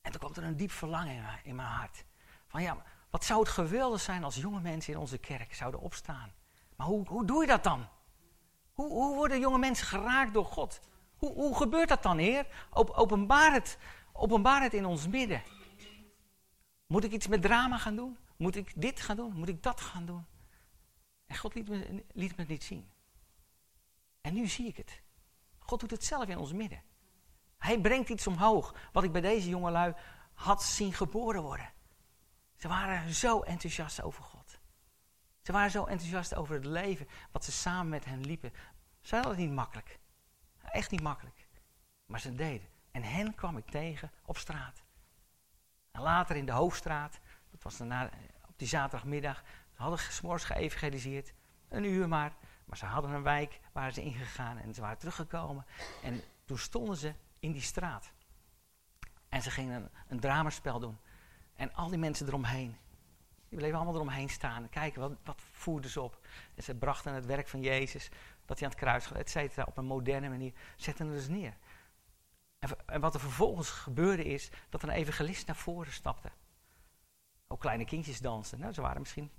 En 0.00 0.10
toen 0.10 0.20
kwam 0.20 0.32
er 0.34 0.50
een 0.50 0.56
diep 0.56 0.70
verlangen 0.70 1.40
in 1.42 1.54
mijn 1.54 1.68
hart. 1.68 2.04
Van 2.46 2.62
ja, 2.62 2.84
wat 3.10 3.24
zou 3.24 3.40
het 3.40 3.48
geweldig 3.48 4.00
zijn 4.00 4.24
als 4.24 4.36
jonge 4.36 4.60
mensen 4.60 4.92
in 4.92 4.98
onze 4.98 5.18
kerk 5.18 5.54
zouden 5.54 5.80
opstaan. 5.80 6.32
Maar 6.78 6.86
hoe, 6.86 7.06
hoe 7.06 7.24
doe 7.24 7.40
je 7.40 7.46
dat 7.46 7.64
dan? 7.64 7.88
Hoe, 8.72 8.88
hoe 8.90 9.14
worden 9.14 9.40
jonge 9.40 9.58
mensen 9.58 9.86
geraakt 9.86 10.34
door 10.34 10.44
God? 10.44 10.80
Hoe, 11.16 11.32
hoe 11.32 11.56
gebeurt 11.56 11.88
dat 11.88 12.02
dan, 12.02 12.18
Heer? 12.18 12.46
openbaar, 14.12 14.62
het, 14.62 14.74
in 14.74 14.84
ons 14.84 15.08
midden. 15.08 15.42
Moet 16.86 17.04
ik 17.04 17.12
iets 17.12 17.26
met 17.26 17.42
drama 17.42 17.78
gaan 17.78 17.96
doen? 17.96 18.18
Moet 18.36 18.56
ik 18.56 18.72
dit 18.76 19.00
gaan 19.00 19.16
doen? 19.16 19.32
Moet 19.32 19.48
ik 19.48 19.62
dat 19.62 19.80
gaan 19.80 20.06
doen? 20.06 20.26
En 21.26 21.36
God 21.36 21.54
liet 21.54 21.68
me, 21.68 22.04
liet 22.12 22.30
me 22.30 22.42
het 22.42 22.48
niet 22.48 22.64
zien. 22.64 22.90
En 24.20 24.34
nu 24.34 24.46
zie 24.46 24.66
ik 24.66 24.76
het. 24.76 25.02
God 25.58 25.80
doet 25.80 25.90
het 25.90 26.04
zelf 26.04 26.28
in 26.28 26.38
ons 26.38 26.52
midden. 26.52 26.82
Hij 27.58 27.80
brengt 27.80 28.08
iets 28.08 28.26
omhoog, 28.26 28.74
wat 28.92 29.04
ik 29.04 29.12
bij 29.12 29.20
deze 29.20 29.48
jongelui 29.48 29.94
had 30.32 30.62
zien 30.62 30.92
geboren 30.92 31.42
worden. 31.42 31.72
Ze 32.56 32.68
waren 32.68 33.14
zo 33.14 33.40
enthousiast 33.40 34.02
over 34.02 34.22
God. 34.22 34.37
Ze 35.48 35.54
waren 35.54 35.70
zo 35.70 35.84
enthousiast 35.84 36.34
over 36.34 36.54
het 36.54 36.64
leven, 36.64 37.08
wat 37.30 37.44
ze 37.44 37.52
samen 37.52 37.88
met 37.88 38.04
hen 38.04 38.20
liepen. 38.20 38.52
Ze 39.00 39.14
hadden 39.14 39.32
het 39.32 39.40
niet 39.40 39.52
makkelijk. 39.52 39.98
Echt 40.62 40.90
niet 40.90 41.02
makkelijk. 41.02 41.46
Maar 42.06 42.20
ze 42.20 42.34
deden. 42.34 42.68
En 42.90 43.02
hen 43.02 43.34
kwam 43.34 43.56
ik 43.56 43.66
tegen 43.66 44.10
op 44.24 44.38
straat. 44.38 44.82
En 45.90 46.00
later 46.00 46.36
in 46.36 46.46
de 46.46 46.52
Hoofdstraat, 46.52 47.20
dat 47.50 47.62
was 47.62 47.76
daarna, 47.76 48.10
op 48.48 48.58
die 48.58 48.68
zaterdagmiddag, 48.68 49.42
ze 49.76 49.82
hadden 49.82 49.98
s'morgens 49.98 50.44
geëvangeliseerd. 50.44 51.32
Een 51.68 51.84
uur 51.84 52.08
maar. 52.08 52.36
Maar 52.64 52.76
ze 52.76 52.86
hadden 52.86 53.10
een 53.10 53.22
wijk 53.22 53.60
waar 53.72 53.92
ze 53.92 54.02
ingegaan 54.02 54.58
en 54.58 54.74
ze 54.74 54.80
waren 54.80 54.98
teruggekomen. 54.98 55.66
En 56.02 56.22
toen 56.44 56.58
stonden 56.58 56.96
ze 56.96 57.14
in 57.38 57.52
die 57.52 57.62
straat. 57.62 58.12
En 59.28 59.42
ze 59.42 59.50
gingen 59.50 59.82
een, 59.82 59.90
een 60.08 60.20
dramaspel 60.20 60.78
doen. 60.78 60.98
En 61.54 61.74
al 61.74 61.88
die 61.88 61.98
mensen 61.98 62.26
eromheen. 62.26 62.76
Die 63.48 63.58
bleven 63.58 63.76
allemaal 63.76 63.94
eromheen 63.94 64.28
staan 64.28 64.62
en 64.62 64.68
kijken 64.68 65.00
wat, 65.00 65.12
wat 65.24 65.42
voerden 65.52 65.90
ze 65.90 66.00
op. 66.00 66.26
En 66.54 66.62
ze 66.62 66.74
brachten 66.74 67.12
het 67.12 67.26
werk 67.26 67.48
van 67.48 67.60
Jezus, 67.60 68.08
dat 68.44 68.58
hij 68.58 68.68
aan 68.68 68.74
het 68.74 68.82
kruis 68.82 69.12
et 69.12 69.30
cetera, 69.30 69.64
op 69.68 69.76
een 69.76 69.84
moderne 69.84 70.28
manier, 70.28 70.52
zetten 70.76 71.06
het 71.06 71.16
dus 71.16 71.28
neer. 71.28 71.56
En, 72.58 72.68
en, 72.86 73.00
wat 73.00 73.14
er 73.14 73.20
vervolgens 73.20 73.70
gebeurde 73.70 74.24
is 74.24 74.50
dat 74.68 74.82
een 74.82 74.90
evangelist 74.90 75.46
naar 75.46 75.56
voren 75.56 75.92
stapte. 75.92 76.30
Ook 77.46 77.60
kleine 77.60 77.84
kindjes 77.84 78.20
dansten. 78.20 78.58
Nou, 78.58 78.72
ze 78.72 78.80
waren 78.80 79.00
misschien 79.00 79.30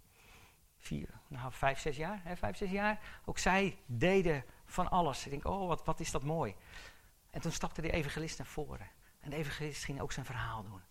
vier, 0.77 1.09
nou, 1.27 1.51
vijf, 1.53 1.79
zes 1.79 1.97
jaar. 1.97 2.21
Hè, 2.23 2.35
vijf, 2.35 2.57
zes 2.57 2.71
jaar. 2.71 3.21
Ook 3.25 3.37
zij 3.37 3.77
deden 3.85 4.45
van 4.65 4.89
alles. 4.89 5.25
Ik 5.25 5.31
denk, 5.31 5.45
oh, 5.45 5.67
wat, 5.67 5.85
wat 5.85 5.99
is 5.99 6.11
dat 6.11 6.23
mooi. 6.23 6.55
En 7.29 7.41
toen 7.41 7.51
stapte 7.51 7.81
de 7.81 7.91
evangelist 7.91 8.37
naar 8.37 8.47
voren. 8.47 8.89
En 9.19 9.29
de 9.29 9.35
evangelist 9.35 9.83
ging 9.83 10.01
ook 10.01 10.11
zijn 10.11 10.25
verhaal 10.25 10.63
doen. 10.63 10.81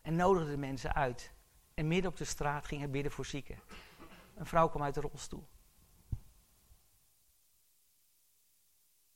En 0.00 0.16
nodigde 0.16 0.50
de 0.50 0.56
mensen 0.56 0.94
uit. 0.94 1.32
En 1.74 1.88
midden 1.88 2.10
op 2.10 2.16
de 2.16 2.24
straat 2.24 2.66
ging 2.66 2.80
hij 2.80 2.90
bidden 2.90 3.12
voor 3.12 3.26
zieken. 3.26 3.60
Een 4.34 4.46
vrouw 4.46 4.68
kwam 4.68 4.82
uit 4.82 4.94
de 4.94 5.00
rolstoel. 5.00 5.48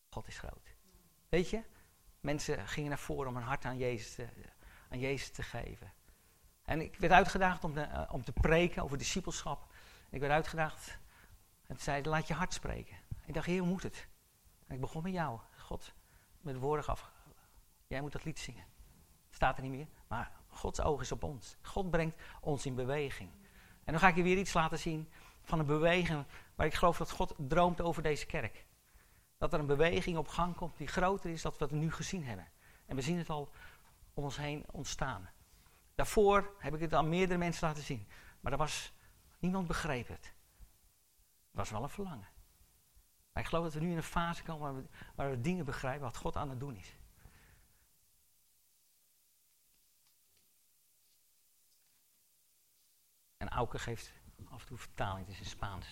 God 0.09 0.29
is 0.29 0.39
groot. 0.39 0.75
Weet 1.29 1.51
je? 1.51 1.63
Mensen 2.21 2.69
gingen 2.69 2.89
naar 2.89 2.99
voren 2.99 3.29
om 3.29 3.37
hun 3.37 3.45
hart 3.45 3.65
aan 3.65 3.77
Jezus 3.77 4.15
te, 4.15 4.29
aan 4.89 4.99
Jezus 4.99 5.31
te 5.31 5.43
geven. 5.43 5.93
En 6.63 6.81
ik 6.81 6.97
werd 6.99 7.13
uitgedaagd 7.13 7.65
om, 7.65 7.75
de, 7.75 7.81
eh, 7.81 8.13
om 8.13 8.25
te 8.25 8.33
preken 8.33 8.83
over 8.83 8.99
discipelschap. 8.99 9.73
Ik 10.11 10.21
werd 10.21 10.33
uitgedaagd 10.33 10.99
en 11.67 11.79
zei, 11.79 12.05
laat 12.05 12.29
je 12.29 12.35
hart 12.35 12.53
spreken. 12.53 12.97
Ik 13.25 13.35
dacht, 13.35 13.47
heer, 13.47 13.59
hoe 13.59 13.69
moet 13.69 13.83
het? 13.83 14.09
En 14.67 14.75
ik 14.75 14.81
begon 14.81 15.03
met 15.03 15.13
jou. 15.13 15.41
God, 15.59 15.93
met 16.41 16.55
de 16.55 16.61
woorden 16.61 16.87
af. 16.87 17.11
Jij 17.87 18.01
moet 18.01 18.13
dat 18.13 18.25
lied 18.25 18.39
zingen. 18.39 18.65
Het 19.27 19.35
staat 19.35 19.57
er 19.57 19.63
niet 19.63 19.73
meer, 19.73 19.89
maar 20.09 20.33
Gods 20.57 20.81
oog 20.81 21.01
is 21.01 21.13
op 21.13 21.23
ons. 21.23 21.57
God 21.63 21.91
brengt 21.91 22.17
ons 22.41 22.67
in 22.67 22.75
beweging. 22.75 23.31
En 23.85 23.93
dan 23.93 24.01
ga 24.01 24.09
ik 24.09 24.17
je 24.17 24.23
weer 24.23 24.39
iets 24.39 24.53
laten 24.53 24.79
zien 24.79 25.09
van 25.43 25.59
een 25.59 25.67
beweging 25.67 26.25
waar 26.55 26.67
ik 26.67 26.75
geloof 26.75 26.97
dat 26.97 27.11
God 27.11 27.35
droomt 27.37 27.81
over 27.81 28.03
deze 28.03 28.27
kerk. 28.27 28.67
Dat 29.39 29.53
er 29.53 29.59
een 29.59 29.67
beweging 29.67 30.17
op 30.17 30.29
gang 30.29 30.55
komt 30.55 30.77
die 30.77 30.87
groter 30.87 31.31
is 31.31 31.43
dan 31.43 31.53
wat 31.59 31.71
we 31.71 31.77
nu 31.77 31.93
gezien 31.93 32.25
hebben. 32.25 32.49
En 32.87 32.97
we 32.97 33.03
zien 33.03 33.19
het 33.19 33.31
al 33.31 33.51
om 34.15 34.25
ons 34.25 34.37
heen 34.37 34.65
ontstaan. 34.71 35.29
Daarvoor 35.95 36.55
heb 36.59 36.75
ik 36.75 36.81
het 36.81 36.95
aan 36.95 37.09
meerdere 37.09 37.39
mensen 37.39 37.69
laten 37.69 37.83
zien. 37.83 38.09
Maar 38.41 38.53
er 38.53 38.59
was, 38.59 38.93
niemand 39.39 39.67
begreep 39.67 40.09
het. 40.09 40.25
Er 41.51 41.63
was 41.63 41.71
wel 41.71 41.83
een 41.83 41.89
verlangen. 41.89 42.29
Maar 43.33 43.43
ik 43.43 43.49
geloof 43.49 43.65
dat 43.65 43.75
we 43.75 43.81
nu 43.81 43.91
in 43.91 43.97
een 43.97 44.03
fase 44.03 44.43
komen 44.43 44.73
waar 44.73 44.83
waar 45.15 45.31
we 45.31 45.41
dingen 45.41 45.65
begrijpen 45.65 46.03
wat 46.03 46.17
God 46.17 46.37
aan 46.37 46.51
het 46.51 46.61
doen 46.61 46.77
is. 46.77 46.97
En 53.37 53.49
Auke 53.49 53.79
geeft 53.79 54.13
af 54.51 54.61
en 54.61 54.67
toe 54.67 54.79
vertaling, 54.79 55.27
het 55.27 55.35
is 55.35 55.41
in 55.41 55.47
Spaans. 55.47 55.87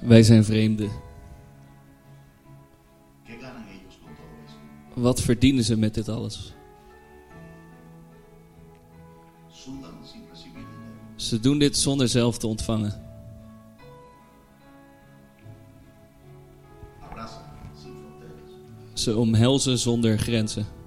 Wij 0.00 0.22
zijn 0.22 0.44
vreemden. 0.44 0.90
Wat 4.94 5.22
verdienen 5.22 5.64
ze 5.64 5.76
met 5.76 5.94
dit 5.94 6.08
alles? 6.08 6.54
Ze 11.16 11.40
doen 11.40 11.58
dit 11.58 11.76
zonder 11.76 12.08
zelf 12.08 12.38
te 12.38 12.46
ontvangen. 12.46 13.06
Ze 18.92 19.16
omhelzen 19.16 19.78
zonder 19.78 20.18
grenzen. 20.18 20.77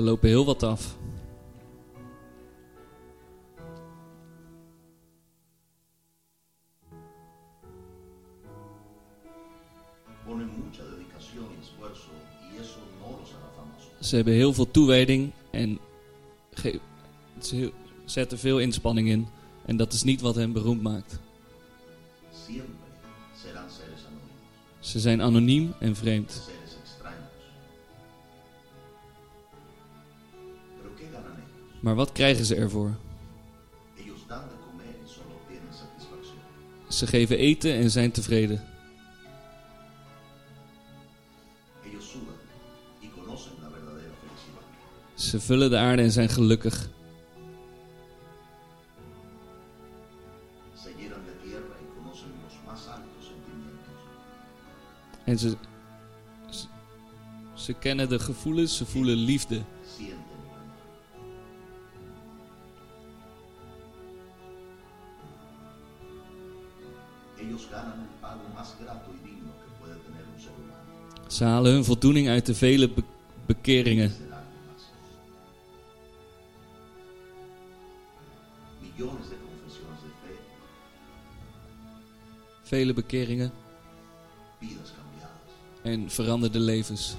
Ze 0.00 0.06
lopen 0.06 0.28
heel 0.28 0.44
wat 0.44 0.62
af. 0.62 0.96
Ze 14.00 14.16
hebben 14.16 14.34
heel 14.34 14.52
veel 14.52 14.70
toewijding 14.70 15.32
en 15.50 15.78
ze 17.40 17.72
zetten 18.04 18.38
veel 18.38 18.58
inspanning 18.58 19.08
in. 19.08 19.26
En 19.64 19.76
dat 19.76 19.92
is 19.92 20.02
niet 20.02 20.20
wat 20.20 20.34
hen 20.34 20.52
beroemd 20.52 20.82
maakt. 20.82 21.18
Ze 24.80 25.00
zijn 25.00 25.22
anoniem 25.22 25.74
en 25.78 25.96
vreemd. 25.96 26.49
Maar 31.80 31.94
wat 31.94 32.12
krijgen 32.12 32.44
ze 32.44 32.54
ervoor? 32.54 32.96
Ze 36.88 37.06
geven 37.06 37.38
eten 37.38 37.74
en 37.74 37.90
zijn 37.90 38.10
tevreden. 38.10 38.64
Ze 45.14 45.40
vullen 45.40 45.70
de 45.70 45.76
aarde 45.76 46.02
en 46.02 46.10
zijn 46.10 46.28
gelukkig. 46.28 46.88
En 55.24 55.38
ze, 55.38 55.56
ze, 57.54 57.72
kennen 57.72 58.08
de 58.08 58.18
gevoelens, 58.18 58.76
ze 58.76 58.86
voelen 58.86 59.16
liefde. 59.16 59.62
Ze 71.40 71.46
halen 71.46 71.72
hun 71.72 71.84
voldoening 71.84 72.28
uit 72.28 72.46
de 72.46 72.54
vele 72.54 72.90
be- 72.90 73.02
bekeringen. 73.46 74.12
Vele 82.62 82.92
bekeringen 82.92 83.52
en 85.82 86.10
veranderde 86.10 86.58
levens. 86.58 87.16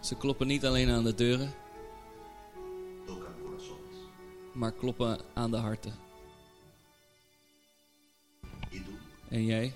Ze 0.00 0.16
kloppen 0.16 0.46
niet 0.46 0.66
alleen 0.66 0.90
aan 0.90 1.04
de 1.04 1.14
deuren. 1.14 1.68
Maar 4.60 4.72
kloppen 4.72 5.20
aan 5.34 5.50
de 5.50 5.56
harten. 5.56 5.94
En 9.28 9.44
jij? 9.44 9.74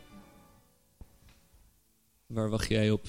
Waar 2.26 2.48
wacht 2.48 2.68
jij 2.68 2.90
op? 2.90 3.06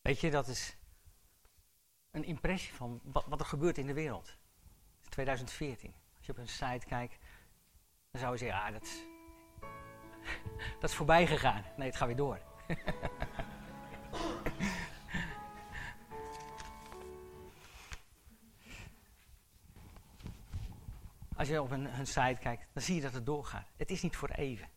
Weet 0.00 0.20
je, 0.20 0.30
dat 0.30 0.48
is 0.48 0.76
een 2.10 2.24
impressie 2.24 2.74
van 2.74 3.00
wat, 3.04 3.40
er 3.40 3.46
gebeurt 3.46 3.78
in 3.78 3.86
de 3.86 3.94
wereld. 3.94 4.26
Het 4.26 5.02
is 5.02 5.08
2014. 5.08 5.94
Als 6.16 6.26
je 6.26 6.32
op 6.32 6.38
een 6.38 6.48
site 6.48 6.86
kijkt, 6.86 7.18
dan 8.10 8.20
zou 8.20 8.32
je 8.32 8.38
zeggen, 8.38 8.60
ah, 8.60 8.72
dat 8.72 8.82
is, 8.82 9.02
dat 10.80 10.90
is 10.90 10.96
voorbij 10.96 11.26
gegaan. 11.26 11.64
Nee, 11.76 11.86
het 11.86 11.96
gaat 11.96 12.06
weer 12.06 12.16
door. 12.16 12.40
Als 21.40 21.48
je 21.48 21.62
op 21.62 21.70
een 21.70 22.06
site 22.06 22.36
kijkt, 22.40 22.66
dan 22.72 22.82
zie 22.82 22.94
je 22.94 23.00
dat 23.00 23.12
het 23.12 23.26
doorgaat. 23.26 23.70
Het 23.76 23.90
is 23.90 24.02
niet 24.02 24.16
voor 24.16 24.28
even. 24.28 24.68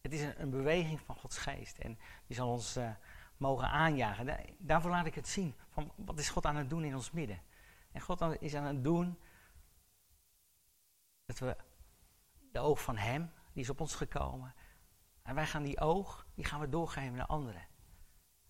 Het 0.00 0.12
is 0.12 0.20
een, 0.20 0.42
een 0.42 0.50
beweging 0.50 1.00
van 1.00 1.16
Gods 1.16 1.38
geest. 1.38 1.78
En 1.78 1.98
die 2.26 2.36
zal 2.36 2.48
ons 2.48 2.76
eh, 2.76 2.90
mogen 3.36 3.68
aanjagen. 3.68 4.26
Da- 4.26 4.44
daarvoor 4.58 4.90
laat 4.90 5.06
ik 5.06 5.14
het 5.14 5.28
zien. 5.28 5.54
Van 5.70 5.92
wat 5.96 6.18
is 6.18 6.30
God 6.30 6.46
aan 6.46 6.56
het 6.56 6.70
doen 6.70 6.84
in 6.84 6.94
ons 6.94 7.10
midden? 7.10 7.42
En 7.90 8.00
God 8.00 8.42
is 8.42 8.54
aan 8.54 8.64
het 8.64 8.84
doen 8.84 9.18
dat 11.24 11.38
we 11.38 11.56
de 12.52 12.58
oog 12.58 12.82
van 12.82 12.96
Hem, 12.96 13.32
die 13.52 13.62
is 13.62 13.70
op 13.70 13.80
ons 13.80 13.94
gekomen. 13.94 14.54
En 15.22 15.34
wij 15.34 15.46
gaan 15.46 15.62
die 15.62 15.80
oog, 15.80 16.26
die 16.34 16.44
gaan 16.44 16.60
we 16.60 16.68
doorgeven 16.68 17.14
naar 17.16 17.26
anderen. 17.26 17.66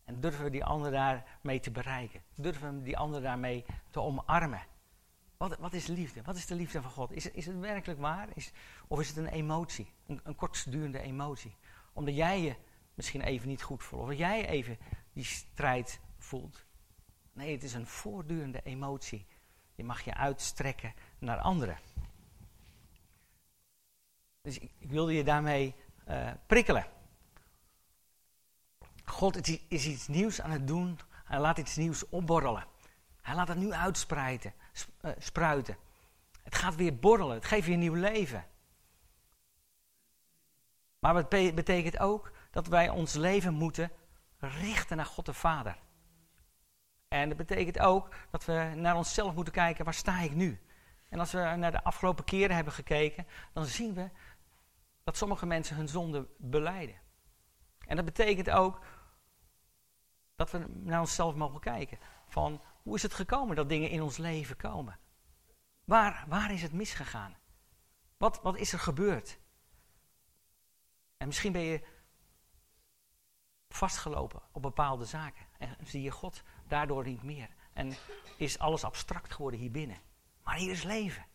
En 0.05 0.21
durven 0.21 0.45
we 0.45 0.51
die 0.51 0.65
anderen 0.65 0.93
daarmee 0.93 1.61
te 1.61 1.71
bereiken? 1.71 2.23
Durven 2.35 2.77
we 2.77 2.83
die 2.83 2.99
anderen 2.99 3.23
daarmee 3.23 3.65
te 3.91 4.01
omarmen? 4.01 4.71
Wat, 5.43 5.59
wat 5.59 5.73
is 5.73 5.87
liefde? 5.87 6.23
Wat 6.23 6.37
is 6.37 6.47
de 6.47 6.55
liefde 6.55 6.83
van 6.83 6.91
God? 6.91 7.13
Is, 7.13 7.31
is 7.31 7.47
het 7.47 7.59
werkelijk 7.59 8.01
waar? 8.01 8.29
Is, 8.35 8.53
of 8.89 9.01
is 9.01 9.09
het 9.09 9.17
een 9.17 9.27
emotie? 9.27 9.93
Een, 10.07 10.35
kortdurende 10.35 11.01
emotie? 11.01 11.57
Omdat 11.93 12.17
jij 12.17 12.41
je 12.41 12.55
misschien 12.95 13.21
even 13.21 13.49
niet 13.49 13.63
goed 13.63 13.83
voelt. 13.83 14.03
Of 14.03 14.15
jij 14.15 14.49
even 14.49 14.79
die 15.13 15.25
strijd 15.25 16.01
voelt. 16.19 16.65
Nee, 17.33 17.53
het 17.53 17.63
is 17.63 17.75
een 17.75 17.87
voortdurende 17.87 18.61
emotie. 18.63 19.27
Je 19.75 19.85
mag 19.85 20.01
je 20.01 20.15
uitstrekken 20.15 20.95
naar 21.19 21.39
anderen. 21.39 21.79
Dus 24.43 24.59
ik, 24.59 24.73
wilde 24.79 25.13
je 25.13 25.25
daarmee 25.25 25.75
eh, 26.05 26.31
prikkelen. 26.47 26.87
God 29.05 29.49
is 29.69 29.87
iets 29.87 30.09
nieuws 30.09 30.41
aan 30.41 30.51
het 30.51 30.67
doen. 30.67 30.99
Hij 31.25 31.41
laat 31.41 31.59
iets 31.59 31.77
nieuws 31.77 32.09
opborrelen. 32.09 32.67
Hij 33.23 33.35
laat 33.35 33.49
het 33.49 33.59
nu 33.59 33.73
uitspreiden, 33.73 34.53
sp- 34.53 34.62
spruiten. 35.19 35.77
Het 36.43 36.55
gaat 36.55 36.75
weer 36.75 36.99
borrelen. 36.99 37.35
Het 37.35 37.45
geeft 37.45 37.67
weer 37.67 37.77
nieuw 37.77 37.95
leven. 37.95 38.47
Maar 40.99 41.15
het 41.15 41.29
be- 41.29 41.53
betekent 41.55 41.99
ook 41.99 42.33
dat 42.51 42.67
wij 42.67 42.89
ons 42.89 43.15
leven 43.15 43.55
moeten 43.55 43.91
richten 44.39 44.97
naar 44.97 45.07
God 45.07 45.27
de 45.27 45.33
Vader. 45.35 45.77
En 47.09 47.29
dat 47.29 47.39
betekent 47.39 47.79
ook 47.79 48.15
dat 48.31 48.45
we 48.45 48.73
naar 48.75 48.97
onszelf 48.97 49.35
moeten 49.35 49.53
kijken, 49.53 49.85
waar 49.85 49.95
sta 49.95 50.21
ik 50.21 50.35
nu? 50.35 50.61
En 51.09 51.19
als 51.19 51.33
we 51.33 51.39
naar 51.39 51.71
de 51.71 51.85
afgelopen 51.85 52.25
keren 52.25 52.57
hebben 52.57 52.73
gekeken, 52.73 53.27
dan 53.53 53.65
zien 53.65 53.95
we 53.95 54.11
dat 55.05 55.17
sommige 55.17 55.47
mensen 55.47 55.77
hun 55.77 55.89
zonde 55.89 56.29
beleiden. 56.37 57.01
En 57.87 57.97
dat 57.97 58.05
betekent 58.05 58.51
ook 58.51 58.81
dat 60.37 60.51
we 60.51 60.67
naar 60.69 61.01
onszelf 61.01 61.35
mogen 61.35 61.61
kijken. 61.61 61.99
Van 62.27 62.63
hoe 62.83 62.95
is 62.95 63.03
het 63.03 63.15
gekomen 63.15 63.57
dat 63.57 63.69
dingen 63.69 63.91
in 63.91 64.03
ons 64.03 64.17
leven 64.17 64.57
komen? 64.57 64.99
Waar, 65.85 66.25
waar 66.29 66.53
is 66.53 66.63
het 66.63 66.73
misgegaan? 66.73 67.37
Wat, 68.17 68.41
wat 68.43 68.57
is 68.57 68.73
er 68.73 68.79
gebeurd? 68.79 69.39
En 71.17 71.27
misschien 71.27 71.53
ben 71.53 71.63
je 71.63 71.83
vastgelopen 73.69 74.43
op 74.53 74.63
bepaalde 74.63 75.05
zaken. 75.05 75.47
En 75.59 75.77
zie 75.85 76.03
je 76.03 76.11
God 76.11 76.43
daardoor 76.69 77.05
niet 77.05 77.23
meer. 77.23 77.49
En 77.73 77.95
is 78.37 78.59
alles 78.59 78.85
abstract 78.85 79.33
geworden 79.33 79.61
hier 79.61 79.71
binnen. 79.71 80.01
Maar 80.43 80.57
hier 80.57 80.71
is 80.71 80.83
leven. 80.83 81.27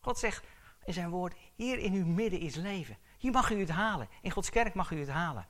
God 0.00 0.18
zegt 0.18 0.46
in 0.84 0.92
zijn 0.92 1.10
woord, 1.10 1.36
hier 1.54 1.78
in 1.78 1.92
uw 1.92 2.06
midden 2.06 2.40
is 2.40 2.54
leven. 2.54 2.98
Hier 3.18 3.32
mag 3.32 3.50
u 3.50 3.60
het 3.60 3.68
halen. 3.68 4.08
In 4.22 4.30
Gods 4.30 4.50
kerk 4.50 4.74
mag 4.74 4.90
u 4.90 4.98
het 4.98 5.08
halen. 5.08 5.48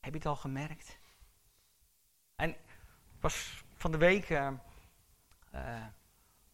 Heb 0.00 0.12
je 0.12 0.18
het 0.18 0.26
al 0.26 0.36
gemerkt? 0.36 0.98
En 2.36 2.56
was 3.20 3.64
van 3.76 3.90
de 3.90 3.98
week, 3.98 4.30
eh, 4.30 4.46
eh, 5.50 5.84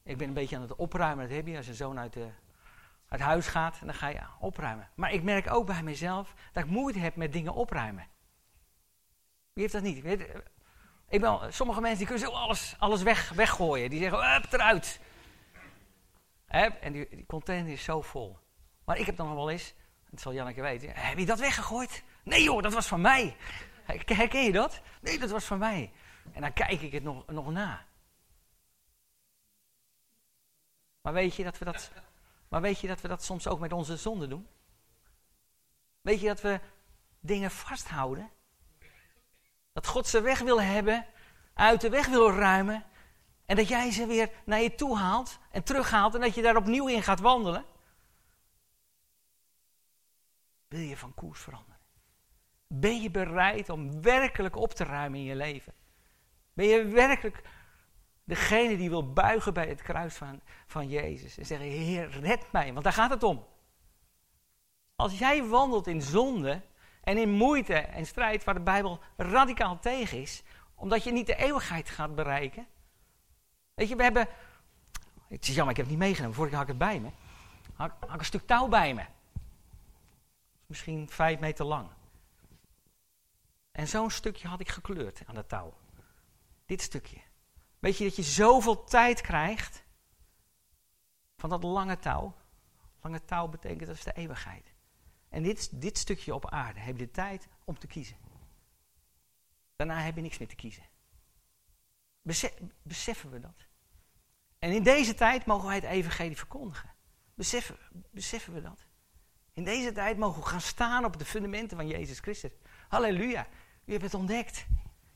ik 0.02 0.16
ben 0.16 0.28
een 0.28 0.34
beetje 0.34 0.56
aan 0.56 0.62
het 0.62 0.76
opruimen, 0.76 1.28
dat 1.28 1.36
heb 1.36 1.46
je 1.46 1.56
als 1.56 1.66
je 1.66 1.74
zoon 1.74 1.98
uit, 1.98 2.12
de, 2.12 2.28
huis 3.08 3.46
gaat, 3.46 3.78
en 3.80 3.86
dan 3.86 3.94
ga 3.94 4.08
je 4.08 4.20
opruimen. 4.38 4.88
Maar 4.94 5.12
ik 5.12 5.22
merk 5.22 5.50
ook 5.50 5.66
bij 5.66 5.82
mezelf 5.82 6.34
dat 6.52 6.64
ik 6.64 6.70
moeite 6.70 6.98
heb 6.98 7.16
met 7.16 7.32
dingen 7.32 7.54
opruimen. 7.54 8.06
Wie 9.52 9.62
heeft 9.62 9.72
dat 9.72 9.82
niet? 9.82 10.02
Weet, 10.02 10.26
eh, 10.26 10.34
ik 11.08 11.20
ben, 11.20 11.52
sommige 11.52 11.80
mensen 11.80 11.98
die 11.98 12.06
kunnen 12.06 12.26
zo 12.26 12.32
alles, 12.32 12.74
alles 12.78 13.02
weg, 13.02 13.28
weggooien. 13.28 13.90
Die 13.90 14.00
zeggen, 14.00 14.32
hup, 14.32 14.52
eruit. 14.52 15.00
Hè, 16.46 16.66
En 16.66 16.92
die, 16.92 17.08
die 17.10 17.26
container 17.26 17.72
is 17.72 17.84
zo 17.84 18.02
vol. 18.02 18.38
Maar 18.84 18.98
ik 18.98 19.06
heb 19.06 19.16
dan 19.16 19.26
nog 19.26 19.36
wel 19.36 19.50
eens, 19.50 19.74
dat 20.10 20.20
zal 20.20 20.32
Janneke 20.32 20.62
weten, 20.62 20.90
heb 20.94 21.18
je 21.18 21.26
dat 21.26 21.38
weggegooid? 21.38 22.02
Nee 22.24 22.42
joh, 22.42 22.62
dat 22.62 22.72
was 22.72 22.86
van 22.86 23.00
mij. 23.00 23.36
Herken 24.04 24.44
je 24.44 24.52
dat? 24.52 24.80
Nee, 25.00 25.18
dat 25.18 25.30
was 25.30 25.44
van 25.44 25.58
mij. 25.58 25.92
En 26.32 26.40
dan 26.40 26.52
kijk 26.52 26.80
ik 26.80 26.92
het 26.92 27.02
nog, 27.02 27.26
nog 27.26 27.50
na. 27.50 27.86
Maar 31.00 31.12
weet, 31.12 31.34
je 31.34 31.44
dat 31.44 31.58
we 31.58 31.64
dat, 31.64 31.90
maar 32.48 32.60
weet 32.60 32.80
je 32.80 32.86
dat 32.86 33.00
we 33.00 33.08
dat 33.08 33.24
soms 33.24 33.46
ook 33.48 33.58
met 33.60 33.72
onze 33.72 33.96
zonde 33.96 34.28
doen? 34.28 34.48
Weet 36.00 36.20
je 36.20 36.26
dat 36.26 36.40
we 36.40 36.60
dingen 37.20 37.50
vasthouden? 37.50 38.30
Dat 39.72 39.86
God 39.86 40.06
ze 40.06 40.20
weg 40.20 40.38
wil 40.38 40.62
hebben, 40.62 41.06
uit 41.54 41.80
de 41.80 41.88
weg 41.88 42.06
wil 42.06 42.30
ruimen. 42.30 42.84
En 43.44 43.56
dat 43.56 43.68
jij 43.68 43.90
ze 43.90 44.06
weer 44.06 44.30
naar 44.44 44.60
je 44.60 44.74
toe 44.74 44.96
haalt 44.96 45.38
en 45.50 45.62
terughaalt 45.62 46.14
en 46.14 46.20
dat 46.20 46.34
je 46.34 46.42
daar 46.42 46.56
opnieuw 46.56 46.88
in 46.88 47.02
gaat 47.02 47.20
wandelen. 47.20 47.64
Wil 50.68 50.80
je 50.80 50.96
van 50.96 51.14
koers 51.14 51.40
veranderen? 51.40 51.80
Ben 52.66 53.02
je 53.02 53.10
bereid 53.10 53.68
om 53.68 54.02
werkelijk 54.02 54.56
op 54.56 54.72
te 54.72 54.84
ruimen 54.84 55.18
in 55.18 55.24
je 55.24 55.36
leven? 55.36 55.74
Ben 56.56 56.66
je 56.66 56.84
werkelijk 56.84 57.42
degene 58.24 58.76
die 58.76 58.88
wil 58.88 59.12
buigen 59.12 59.54
bij 59.54 59.68
het 59.68 59.82
kruis 59.82 60.14
van, 60.14 60.40
van 60.66 60.88
Jezus 60.88 61.38
en 61.38 61.46
zeggen: 61.46 61.66
Heer, 61.66 62.20
red 62.20 62.52
mij, 62.52 62.72
want 62.72 62.84
daar 62.84 62.92
gaat 62.92 63.10
het 63.10 63.22
om. 63.22 63.46
Als 64.94 65.18
jij 65.18 65.44
wandelt 65.44 65.86
in 65.86 66.02
zonde 66.02 66.62
en 67.02 67.18
in 67.18 67.30
moeite 67.30 67.74
en 67.74 68.06
strijd 68.06 68.44
waar 68.44 68.54
de 68.54 68.60
Bijbel 68.60 69.00
radicaal 69.16 69.78
tegen 69.78 70.20
is, 70.20 70.42
omdat 70.74 71.04
je 71.04 71.12
niet 71.12 71.26
de 71.26 71.36
eeuwigheid 71.36 71.88
gaat 71.88 72.14
bereiken. 72.14 72.66
Weet 73.74 73.88
je, 73.88 73.96
we 73.96 74.02
hebben. 74.02 74.28
Het 75.28 75.48
is 75.48 75.54
jammer, 75.54 75.70
ik 75.70 75.76
heb 75.76 75.86
het 75.86 75.94
niet 75.94 76.04
meegenomen. 76.04 76.34
Vorige 76.34 76.56
keer 76.56 76.64
had 76.64 76.74
ik 76.74 76.80
het 76.80 76.90
bij 76.90 77.00
me. 77.00 77.10
Had 77.74 77.92
ik 78.12 78.18
een 78.18 78.24
stuk 78.24 78.46
touw 78.46 78.68
bij 78.68 78.94
me. 78.94 79.04
Misschien 80.66 81.08
vijf 81.08 81.38
meter 81.38 81.64
lang. 81.64 81.88
En 83.72 83.88
zo'n 83.88 84.10
stukje 84.10 84.48
had 84.48 84.60
ik 84.60 84.68
gekleurd 84.68 85.22
aan 85.26 85.34
dat 85.34 85.48
touw. 85.48 85.72
Dit 86.66 86.82
stukje. 86.82 87.20
Weet 87.78 87.98
je 87.98 88.04
dat 88.04 88.16
je 88.16 88.22
zoveel 88.22 88.84
tijd 88.84 89.20
krijgt 89.20 89.84
van 91.36 91.50
dat 91.50 91.62
lange 91.62 91.98
touw? 91.98 92.34
Lange 93.00 93.24
touw 93.24 93.48
betekent 93.48 93.86
dat 93.86 93.96
is 93.96 94.04
de 94.04 94.12
eeuwigheid. 94.12 94.74
En 95.28 95.42
dit, 95.42 95.80
dit 95.80 95.98
stukje 95.98 96.34
op 96.34 96.50
aarde 96.50 96.80
heb 96.80 96.98
je 96.98 97.06
de 97.06 97.10
tijd 97.10 97.48
om 97.64 97.78
te 97.78 97.86
kiezen. 97.86 98.16
Daarna 99.76 100.00
heb 100.00 100.16
je 100.16 100.22
niks 100.22 100.38
meer 100.38 100.48
te 100.48 100.54
kiezen. 100.54 100.84
Bese- 102.22 102.54
beseffen 102.82 103.30
we 103.30 103.40
dat? 103.40 103.66
En 104.58 104.72
in 104.72 104.82
deze 104.82 105.14
tijd 105.14 105.46
mogen 105.46 105.66
wij 105.66 105.74
het 105.74 105.84
evangelie 105.84 106.36
verkondigen. 106.36 106.94
Beseffen, 107.34 107.76
beseffen 108.10 108.52
we 108.52 108.60
dat? 108.60 108.86
In 109.52 109.64
deze 109.64 109.92
tijd 109.92 110.18
mogen 110.18 110.42
we 110.42 110.48
gaan 110.48 110.60
staan 110.60 111.04
op 111.04 111.18
de 111.18 111.24
fundamenten 111.24 111.76
van 111.76 111.86
Jezus 111.86 112.18
Christus. 112.18 112.52
Halleluja. 112.88 113.46
U 113.84 113.90
hebt 113.92 114.04
het 114.04 114.14
ontdekt. 114.14 114.66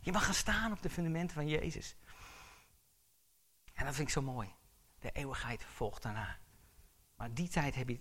Je 0.00 0.12
mag 0.12 0.24
gaan 0.24 0.34
staan 0.34 0.72
op 0.72 0.82
de 0.82 0.90
fundamenten 0.90 1.34
van 1.34 1.48
Jezus. 1.48 1.96
En 3.74 3.84
dat 3.84 3.94
vind 3.94 4.08
ik 4.08 4.14
zo 4.14 4.22
mooi. 4.22 4.54
De 4.98 5.10
eeuwigheid 5.10 5.64
volgt 5.64 6.02
daarna. 6.02 6.38
Maar 7.16 7.34
die 7.34 7.48
tijd 7.48 7.74
heb 7.74 7.88
je 7.88 8.00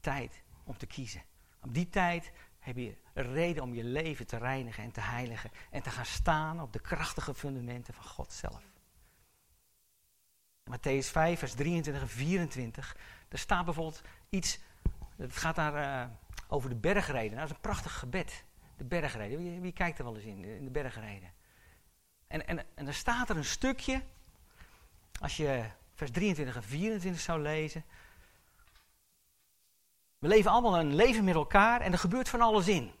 tijd 0.00 0.42
om 0.64 0.76
te 0.76 0.86
kiezen. 0.86 1.22
Op 1.60 1.74
die 1.74 1.88
tijd 1.88 2.32
heb 2.58 2.76
je 2.76 2.96
een 3.14 3.32
reden 3.32 3.62
om 3.62 3.74
je 3.74 3.84
leven 3.84 4.26
te 4.26 4.36
reinigen 4.36 4.84
en 4.84 4.92
te 4.92 5.00
heiligen. 5.00 5.50
En 5.70 5.82
te 5.82 5.90
gaan 5.90 6.06
staan 6.06 6.60
op 6.60 6.72
de 6.72 6.80
krachtige 6.80 7.34
fundamenten 7.34 7.94
van 7.94 8.04
God 8.04 8.32
zelf. 8.32 8.62
Matthäus 10.70 11.10
5, 11.10 11.38
vers 11.38 11.54
23 11.54 12.02
en 12.02 12.08
24. 12.08 12.96
Er 13.28 13.38
staat 13.38 13.64
bijvoorbeeld 13.64 14.02
iets. 14.28 14.58
Het 15.16 15.36
gaat 15.36 15.54
daar 15.54 16.06
uh, 16.08 16.14
over 16.48 16.68
de 16.68 16.76
bergreden. 16.76 17.36
Dat 17.36 17.48
is 17.48 17.54
een 17.54 17.60
prachtig 17.60 17.98
gebed. 17.98 18.44
De 18.78 18.84
bergreden. 18.84 19.38
Wie, 19.38 19.60
wie, 19.60 19.72
kijkt 19.72 19.98
er 19.98 20.04
wel 20.04 20.16
eens 20.16 20.24
in, 20.24 20.44
in 20.44 20.64
de 20.64 20.70
bergreden? 20.70 21.32
En, 22.26 22.46
en, 22.46 22.66
en 22.74 22.86
er 22.86 22.94
staat 22.94 23.28
er 23.28 23.36
een 23.36 23.44
stukje. 23.44 24.02
Als 25.20 25.36
je 25.36 25.64
vers 25.94 26.10
23 26.10 26.56
en 26.56 26.62
24 26.62 27.22
zou 27.22 27.40
lezen. 27.40 27.84
We 30.18 30.28
leven 30.28 30.50
allemaal 30.50 30.78
een 30.78 30.94
leven 30.94 31.24
met 31.24 31.34
elkaar 31.34 31.80
en 31.80 31.92
er 31.92 31.98
gebeurt 31.98 32.28
van 32.28 32.40
alles 32.40 32.68
in. 32.68 32.92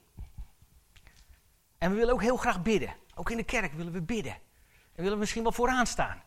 En 1.78 1.90
we 1.90 1.96
willen 1.96 2.14
ook 2.14 2.22
heel 2.22 2.36
graag 2.36 2.62
bidden. 2.62 2.94
Ook 3.14 3.30
in 3.30 3.36
de 3.36 3.44
kerk 3.44 3.72
willen 3.72 3.92
we 3.92 4.02
bidden. 4.02 4.32
En 4.32 5.02
willen 5.02 5.12
we 5.12 5.18
misschien 5.18 5.42
wel 5.42 5.52
vooraan 5.52 5.86
staan. 5.86 6.22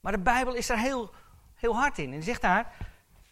Maar 0.00 0.12
de 0.12 0.18
Bijbel 0.18 0.54
is 0.54 0.66
daar 0.66 0.78
heel, 0.78 1.14
heel 1.54 1.76
hard 1.76 1.98
in. 1.98 2.12
En 2.12 2.22
zegt 2.22 2.40
daar: 2.40 2.74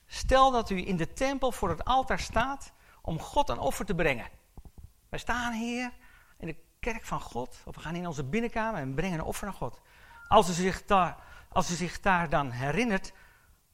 Stel 0.07 0.50
dat 0.50 0.70
u 0.70 0.87
in 0.87 0.96
de 0.96 1.12
tempel 1.12 1.52
voor 1.52 1.68
het 1.68 1.85
altaar 1.85 2.18
staat 2.20 2.72
om 3.02 3.18
God 3.18 3.48
een 3.48 3.59
offer 3.59 3.85
te 3.85 3.94
brengen. 3.94 4.29
Wij 5.08 5.18
staan 5.18 5.52
hier 5.52 5.92
in 6.38 6.46
de 6.46 6.56
kerk 6.80 7.04
van 7.04 7.20
God, 7.20 7.62
of 7.64 7.74
we 7.74 7.80
gaan 7.80 7.94
in 7.94 8.06
onze 8.06 8.24
binnenkamer 8.24 8.80
en 8.80 8.94
brengen 8.94 9.18
een 9.18 9.24
offer 9.24 9.46
naar 9.46 9.54
God. 9.54 9.80
Als 10.28 10.48
u 10.48 10.52
zich 10.52 10.84
daar, 10.84 11.16
als 11.48 11.70
u 11.70 11.74
zich 11.74 12.00
daar 12.00 12.28
dan 12.28 12.50
herinnert 12.50 13.12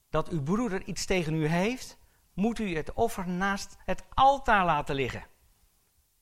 dat 0.09 0.29
uw 0.29 0.43
broeder 0.43 0.83
iets 0.83 1.05
tegen 1.05 1.33
u 1.33 1.47
heeft, 1.47 1.97
moet 2.33 2.59
u 2.59 2.75
het 2.75 2.93
offer 2.93 3.29
naast 3.29 3.77
het 3.85 4.03
altaar 4.09 4.65
laten 4.65 4.95
liggen. 4.95 5.25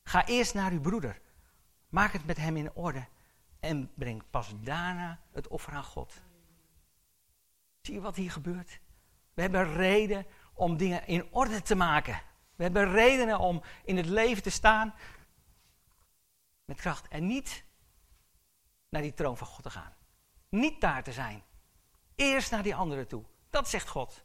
Ga 0.04 0.26
eerst 0.26 0.54
naar 0.54 0.72
uw 0.72 0.82
broeder. 0.82 1.22
Maak 1.90 2.12
het 2.12 2.26
met 2.26 2.38
hem 2.38 2.58
in 2.58 2.74
orde. 2.74 3.08
En 3.60 3.92
breng 3.96 4.24
pas 4.30 4.54
daarna 4.60 5.20
het 5.32 5.48
offer 5.48 5.74
aan 5.74 5.84
God. 5.84 6.22
Zie 7.82 7.94
je 7.94 8.02
wat 8.02 8.16
hier 8.16 8.32
gebeurt? 8.32 8.80
We 9.34 9.42
hebben 9.42 9.74
reden 9.74 10.26
om 10.54 10.78
dingen 10.78 11.08
in 11.08 11.28
orde 11.32 11.62
te 11.62 11.76
maken. 11.76 12.22
We 12.62 12.68
hebben 12.68 12.92
redenen 12.92 13.40
om 13.40 13.64
in 13.84 13.98
het 13.98 14.06
leven 14.06 14.44
te 14.44 14.50
staan 14.50 14.94
met 16.66 16.78
kracht. 16.78 17.08
En 17.08 17.28
niet 17.28 17.64
naar 18.90 19.02
die 19.02 19.14
troon 19.14 19.38
van 19.38 19.48
God 19.48 19.64
te 19.64 19.70
gaan. 19.70 19.94
Niet 20.50 20.82
daar 20.82 21.04
te 21.04 21.12
zijn. 21.12 21.44
Eerst 22.16 22.52
naar 22.52 22.64
die 22.64 22.76
anderen 22.76 23.08
toe. 23.08 23.24
Dat 23.50 23.70
zegt 23.70 23.88
God. 23.88 24.24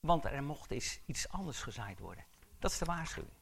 Want 0.00 0.24
er 0.24 0.42
mocht 0.42 0.70
eens 0.70 1.00
iets 1.06 1.28
anders 1.28 1.62
gezaaid 1.62 1.98
worden. 1.98 2.24
Dat 2.58 2.70
is 2.70 2.78
de 2.78 2.84
waarschuwing. 2.84 3.34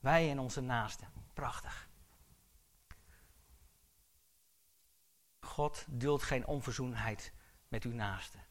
Wij 0.00 0.30
en 0.30 0.38
onze 0.38 0.60
naasten. 0.60 1.08
Prachtig. 1.34 1.88
God 5.58 5.84
duldt 5.88 6.22
geen 6.22 6.46
onverzoenheid 6.46 7.32
met 7.68 7.84
uw 7.84 7.92
naasten. 7.92 8.46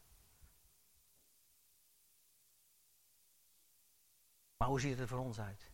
Maar 4.57 4.67
hoe 4.67 4.79
ziet 4.79 4.91
het 4.91 4.99
er 4.99 5.07
voor 5.07 5.19
ons 5.19 5.39
uit? 5.39 5.71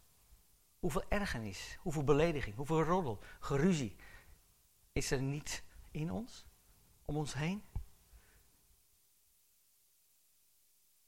Hoeveel 0.80 1.10
ergernis, 1.10 1.78
hoeveel 1.80 2.04
belediging, 2.04 2.56
hoeveel 2.56 2.84
roddel, 2.84 3.24
geruzie 3.40 3.96
is 4.92 5.12
er 5.12 5.22
niet 5.22 5.64
in 5.92 6.12
ons, 6.12 6.46
om 7.06 7.18
ons 7.18 7.34
heen? 7.34 7.64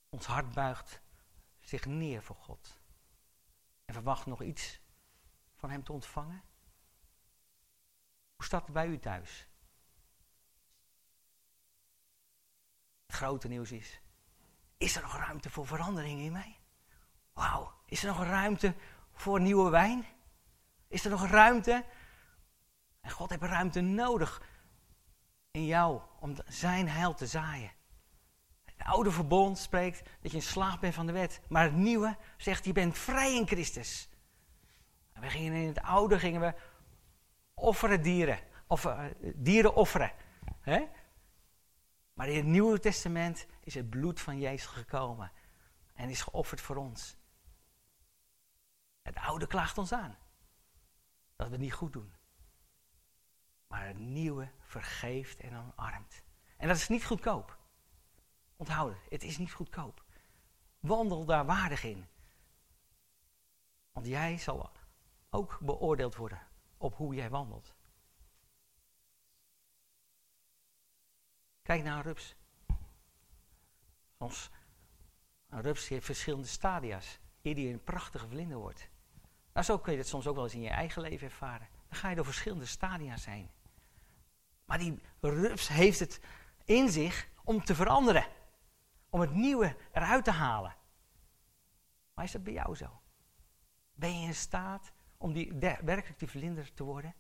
Ons 0.10 0.26
hart 0.26 0.54
buigt 0.54 1.02
zich 1.60 1.86
neer 1.86 2.24
voor 2.24 2.36
God 2.36 2.80
en 3.86 3.94
verwacht 3.94 4.26
nog 4.26 4.42
iets 4.42 4.80
van 5.56 5.70
Hem 5.70 5.84
te 5.84 5.94
ontvangen. 5.94 6.44
Hoe 8.36 8.46
staat 8.46 8.64
het 8.64 8.74
bij 8.74 8.88
u 8.88 9.00
thuis? 9.00 9.48
Grote 13.16 13.48
nieuws 13.48 13.72
is, 13.72 14.02
is 14.78 14.96
er 14.96 15.02
nog 15.02 15.18
ruimte 15.18 15.50
voor 15.50 15.68
verandering 15.68 16.20
in 16.20 16.32
mij? 16.32 16.60
Wauw, 17.34 17.74
is 17.86 18.04
er 18.04 18.08
nog 18.08 18.24
ruimte 18.24 18.74
voor 19.14 19.42
nieuwe 19.42 19.70
wijn? 19.70 20.06
Is 20.88 21.06
er 21.06 21.12
nog 21.12 21.28
ruimte? 21.28 21.86
En 23.02 23.12
God 23.12 23.30
heeft 23.30 23.42
ruimte 23.42 23.82
nodig 23.82 24.42
in 25.52 25.66
jou 25.66 26.02
om 26.20 26.36
zijn 26.46 26.90
heil 26.90 27.14
te 27.14 27.28
zaaien. 27.28 27.72
Het 28.64 28.88
oude 28.88 29.12
verbond 29.12 29.58
spreekt 29.58 30.10
dat 30.22 30.32
je 30.32 30.38
in 30.38 30.44
slaap 30.44 30.80
bent 30.80 30.94
van 30.94 31.06
de 31.06 31.12
wet. 31.12 31.42
Maar 31.48 31.64
het 31.64 31.76
nieuwe 31.76 32.18
zegt 32.38 32.66
je 32.66 32.72
bent 32.72 32.98
vrij 32.98 33.36
in 33.36 33.48
Christus. 33.48 34.10
En 35.14 35.22
we 35.22 35.30
gingen 35.30 35.54
in 35.54 35.68
het 35.68 35.82
oude 35.82 36.20
gingen 36.20 36.42
we 36.42 36.54
offeren 37.54 38.02
dieren. 38.02 38.40
Of 38.68 38.86
uh, 38.86 39.04
dieren 39.36 39.76
offeren. 39.76 40.12
Hè? 40.62 40.88
Maar 42.16 42.30
in 42.30 42.36
het 42.36 42.46
Nieuwe 42.46 42.80
Testament 42.80 43.46
is 43.60 43.74
het 43.74 43.90
bloed 43.90 44.22
van 44.22 44.40
Jezus 44.40 44.66
gekomen. 44.66 45.32
En 45.94 46.10
is 46.10 46.22
geofferd 46.22 46.62
voor 46.62 46.76
ons. 46.76 47.18
Het 49.02 49.16
oude 49.16 49.48
klaagt 49.48 49.78
ons 49.78 49.94
aan. 49.94 50.18
Dat 51.36 51.48
we 51.48 51.54
het 51.54 51.62
niet 51.62 51.74
goed 51.74 51.94
doen. 51.94 52.14
Maar 53.68 53.88
het 53.88 53.98
nieuwe 53.98 54.52
vergeeft 54.60 55.40
en 55.40 55.58
omarmt. 55.58 56.24
En 56.58 56.68
dat 56.68 56.78
is 56.78 56.88
niet 56.88 57.06
goedkoop. 57.06 57.60
Onthoud 58.56 58.94
het, 58.94 59.12
het 59.12 59.24
is 59.24 59.38
niet 59.38 59.54
goedkoop. 59.54 60.04
Wandel 60.80 61.26
daar 61.26 61.46
waardig 61.46 61.84
in. 61.84 62.08
Want 63.92 64.08
jij 64.08 64.38
zal 64.38 64.72
ook 65.30 65.58
beoordeeld 65.62 66.16
worden 66.16 66.48
op 66.78 66.96
hoe 66.96 67.16
jij 67.16 67.30
wandelt. 67.30 67.76
Kijk 71.66 71.84
naar 71.84 71.98
een 71.98 72.04
rups. 72.04 72.36
Soms, 74.18 74.50
een 75.50 75.62
rups 75.62 75.88
heeft 75.88 76.06
verschillende 76.06 76.48
stadia's. 76.48 77.20
Eer 77.42 77.56
die 77.56 77.74
een 77.74 77.84
prachtige 77.84 78.28
vlinder 78.28 78.58
wordt. 78.58 78.90
Nou, 79.54 79.66
zo 79.66 79.80
kun 79.80 79.92
je 79.92 79.98
het 79.98 80.08
soms 80.08 80.28
ook 80.28 80.36
wel 80.36 80.44
eens 80.44 80.54
in 80.54 80.62
je 80.62 80.70
eigen 80.70 81.02
leven 81.02 81.28
ervaren. 81.28 81.68
Dan 81.88 81.98
ga 81.98 82.10
je 82.10 82.16
door 82.16 82.26
verschillende 82.26 82.66
stadia's 82.66 83.26
heen. 83.26 83.50
Maar 84.66 84.78
die 84.78 85.02
rups 85.20 85.68
heeft 85.68 86.00
het 86.00 86.20
in 86.66 86.90
zich 86.90 87.30
om 87.44 87.64
te 87.64 87.76
veranderen. 87.76 88.28
Om 89.10 89.20
het 89.20 89.34
nieuwe 89.34 89.76
eruit 89.92 90.24
te 90.24 90.32
halen. 90.32 90.76
Maar 92.14 92.26
is 92.26 92.32
dat 92.32 92.44
bij 92.44 92.54
jou 92.54 92.76
zo? 92.76 93.02
Ben 93.94 94.20
je 94.22 94.28
in 94.28 94.36
staat 94.36 94.92
om 95.18 95.34
die, 95.34 95.54
werkelijk 95.60 96.20
die 96.20 96.30
vlinder 96.30 96.74
te 96.74 96.84
worden? 96.84 97.16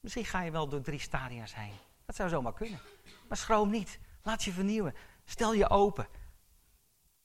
Misschien 0.00 0.24
ga 0.24 0.42
je 0.42 0.50
wel 0.50 0.68
door 0.68 0.80
drie 0.80 0.98
stadia's 0.98 1.54
heen. 1.54 1.78
Dat 2.12 2.20
zou 2.20 2.42
zomaar 2.42 2.52
kunnen. 2.52 2.80
Maar 3.28 3.36
schroom 3.36 3.70
niet. 3.70 3.98
Laat 4.22 4.44
je 4.44 4.52
vernieuwen. 4.52 4.94
Stel 5.24 5.54
je 5.54 5.68
open. 5.68 6.06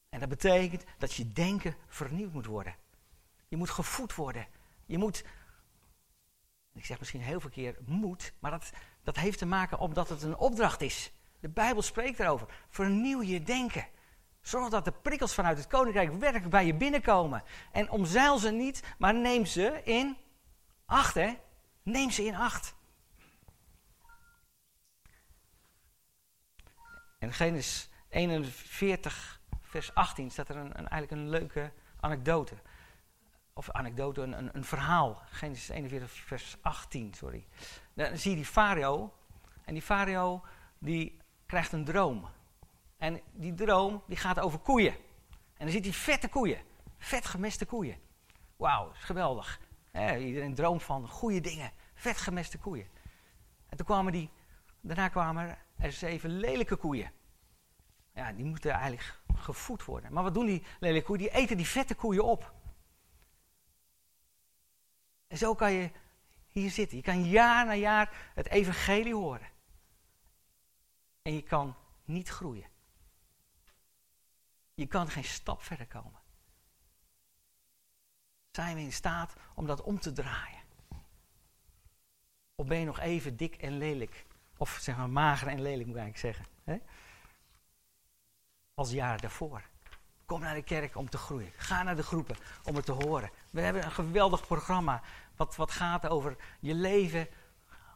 En 0.10 0.20
dat 0.20 0.30
betekent 0.30 0.84
dat 0.98 1.14
je 1.14 1.34
denken 1.34 1.76
vernieuwd 1.88 2.34
moet 2.34 2.46
worden. 2.46 2.76
Je 3.48 3.58
moet 3.58 3.70
gevoed 3.70 4.16
worden. 4.16 4.48
Je 4.86 4.98
moet, 4.98 5.24
ik 6.74 6.86
zeg 6.86 7.00
misschien 7.00 7.22
heel 7.22 7.40
veel 7.40 7.50
keer 7.50 7.78
moet, 7.86 8.34
maar 8.40 8.52
dat, 8.52 8.72
dat 9.04 9.16
heeft 9.16 9.38
te 9.38 9.46
maken 9.46 9.80
omdat 9.80 10.10
het 10.10 10.22
een 10.22 10.38
opdracht 10.38 10.82
is. 10.82 11.12
De 11.40 11.50
Bijbel 11.50 11.82
spreekt 11.82 12.20
erover. 12.20 12.48
Vernieuw 12.70 13.22
je 13.22 13.44
denken. 13.44 13.88
Zorg 14.42 14.70
dat 14.70 14.86
de 14.86 14.92
prikkels 14.92 15.34
vanuit 15.34 15.58
het 15.58 15.68
koninkrijk 15.68 16.14
werkelijk 16.14 16.50
bij 16.50 16.66
je 16.66 16.76
binnenkomen. 16.76 17.44
En 17.72 17.90
omzeil 17.90 18.38
ze 18.38 18.52
niet, 18.52 18.84
maar 18.98 19.14
neem 19.14 19.46
ze 19.46 19.82
in 19.84 20.18
acht, 20.86 21.14
hè? 21.14 21.34
Neem 21.84 22.12
ze 22.12 22.26
in 22.26 22.36
acht. 22.36 22.76
In 27.20 27.34
Genesis 27.34 27.90
41, 28.10 29.42
vers 29.62 29.94
18 29.94 30.32
staat 30.32 30.50
er 30.50 30.56
een, 30.56 30.74
eigenlijk 30.74 31.12
een 31.12 31.30
leuke 31.30 31.72
anekdote. 32.00 32.56
Of 33.54 33.72
anekdote, 33.72 34.22
een, 34.22 34.56
een, 34.56 34.64
verhaal. 34.64 35.22
Genesis 35.30 35.70
41, 35.70 36.12
vers 36.12 36.58
18, 36.62 37.14
sorry. 37.14 37.48
Dan 37.94 38.18
zie 38.18 38.30
je 38.30 38.36
die 38.36 38.46
farao. 38.46 39.14
En 39.66 39.74
die 39.74 39.84
farao 39.84 40.44
die 40.78 41.18
krijgt 41.46 41.72
een 41.72 41.86
droom. 41.86 42.30
En 42.98 43.22
die 43.32 43.54
droom 43.54 44.04
die 44.08 44.18
gaat 44.18 44.40
over 44.40 44.60
koeien. 44.60 44.94
En 45.58 45.66
dan 45.66 45.70
ziet 45.70 45.84
hij 45.84 45.94
vette 45.94 46.30
koeien. 46.30 46.62
Vet 46.98 47.26
gemeste 47.26 47.66
koeien. 47.66 47.98
Wauw, 48.56 48.92
is 48.92 49.04
geweldig. 49.04 49.60
iedereen 50.20 50.56
droomt 50.56 50.84
van 50.84 51.08
goede 51.08 51.40
dingen. 51.40 51.72
Vet 51.94 52.18
gemeste 52.18 52.58
koeien. 52.58 52.88
En 53.70 53.78
toen 53.78 53.86
kwamen 53.86 54.12
die, 54.12 54.30
daarna 54.82 55.08
kwamen 55.08 55.50
er 55.50 55.66
zeven 55.80 56.30
lelijke 56.30 56.76
koeien. 56.76 57.12
Ja, 58.14 58.34
die 58.34 58.46
moeten 58.46 58.72
eigenlijk 58.72 59.22
gevoed 59.36 59.86
worden. 59.86 60.14
Maar 60.14 60.24
wat 60.24 60.34
doen 60.34 60.46
die 60.46 60.64
lelijke 60.80 61.06
koeien? 61.06 61.24
Die 61.24 61.34
eten 61.34 61.58
die 61.58 61.68
vette 61.68 61.96
koeien 61.96 62.24
op. 62.24 62.54
En 65.28 65.38
zo 65.38 65.56
kan 65.56 65.72
je 65.72 65.92
hier 66.48 66.70
zitten. 66.70 66.98
Je 66.98 67.04
kan 67.04 67.24
jaar 67.24 67.66
na 67.66 67.76
jaar 67.76 68.32
het 68.36 68.48
evangelie 68.48 69.16
horen. 69.16 69.50
En 71.22 71.34
je 71.34 71.42
kan 71.42 71.76
niet 72.04 72.30
groeien. 72.30 72.70
Je 74.74 74.88
kan 74.88 75.10
geen 75.10 75.24
stap 75.24 75.62
verder 75.62 75.88
komen. 75.88 76.22
Zijn 78.52 78.76
we 78.76 78.82
in 78.82 78.94
staat 78.94 79.36
om 79.56 79.66
dat 79.66 79.82
om 79.82 80.00
te 80.00 80.12
draaien? 80.12 80.62
Of 82.56 82.68
ben 82.68 82.80
je 82.80 82.86
nog 82.86 83.00
even 83.00 83.38
dik 83.38 83.56
en 83.56 83.78
lelijk? 83.78 84.26
Of 84.58 84.78
zeg 84.82 84.98
maar 84.98 85.10
mager 85.10 85.48
en 85.48 85.62
lelijk 85.62 85.88
moet 85.88 85.96
ik 85.96 86.02
eigenlijk 86.02 86.36
zeggen. 86.36 86.46
Hè? 86.64 86.78
Als 88.74 88.92
jaren 88.92 89.22
daarvoor. 89.22 89.62
Kom 90.26 90.40
naar 90.40 90.56
de 90.56 90.64
kerk 90.64 90.96
om 90.96 91.10
te 91.10 91.18
groeien. 91.18 91.52
Ga 91.56 91.84
naar 91.84 91.96
de 91.96 92.04
groepen 92.04 92.36
om 92.64 92.76
het 92.76 92.86
te 92.86 92.92
horen. 92.92 93.32
We 93.52 93.62
hebben 93.62 93.84
een 93.84 93.92
geweldig 93.92 94.48
programma 94.48 95.02
wat, 95.36 95.56
wat 95.56 95.72
gaat 95.72 96.08
over 96.08 96.36
je 96.60 96.74
leven 96.74 97.28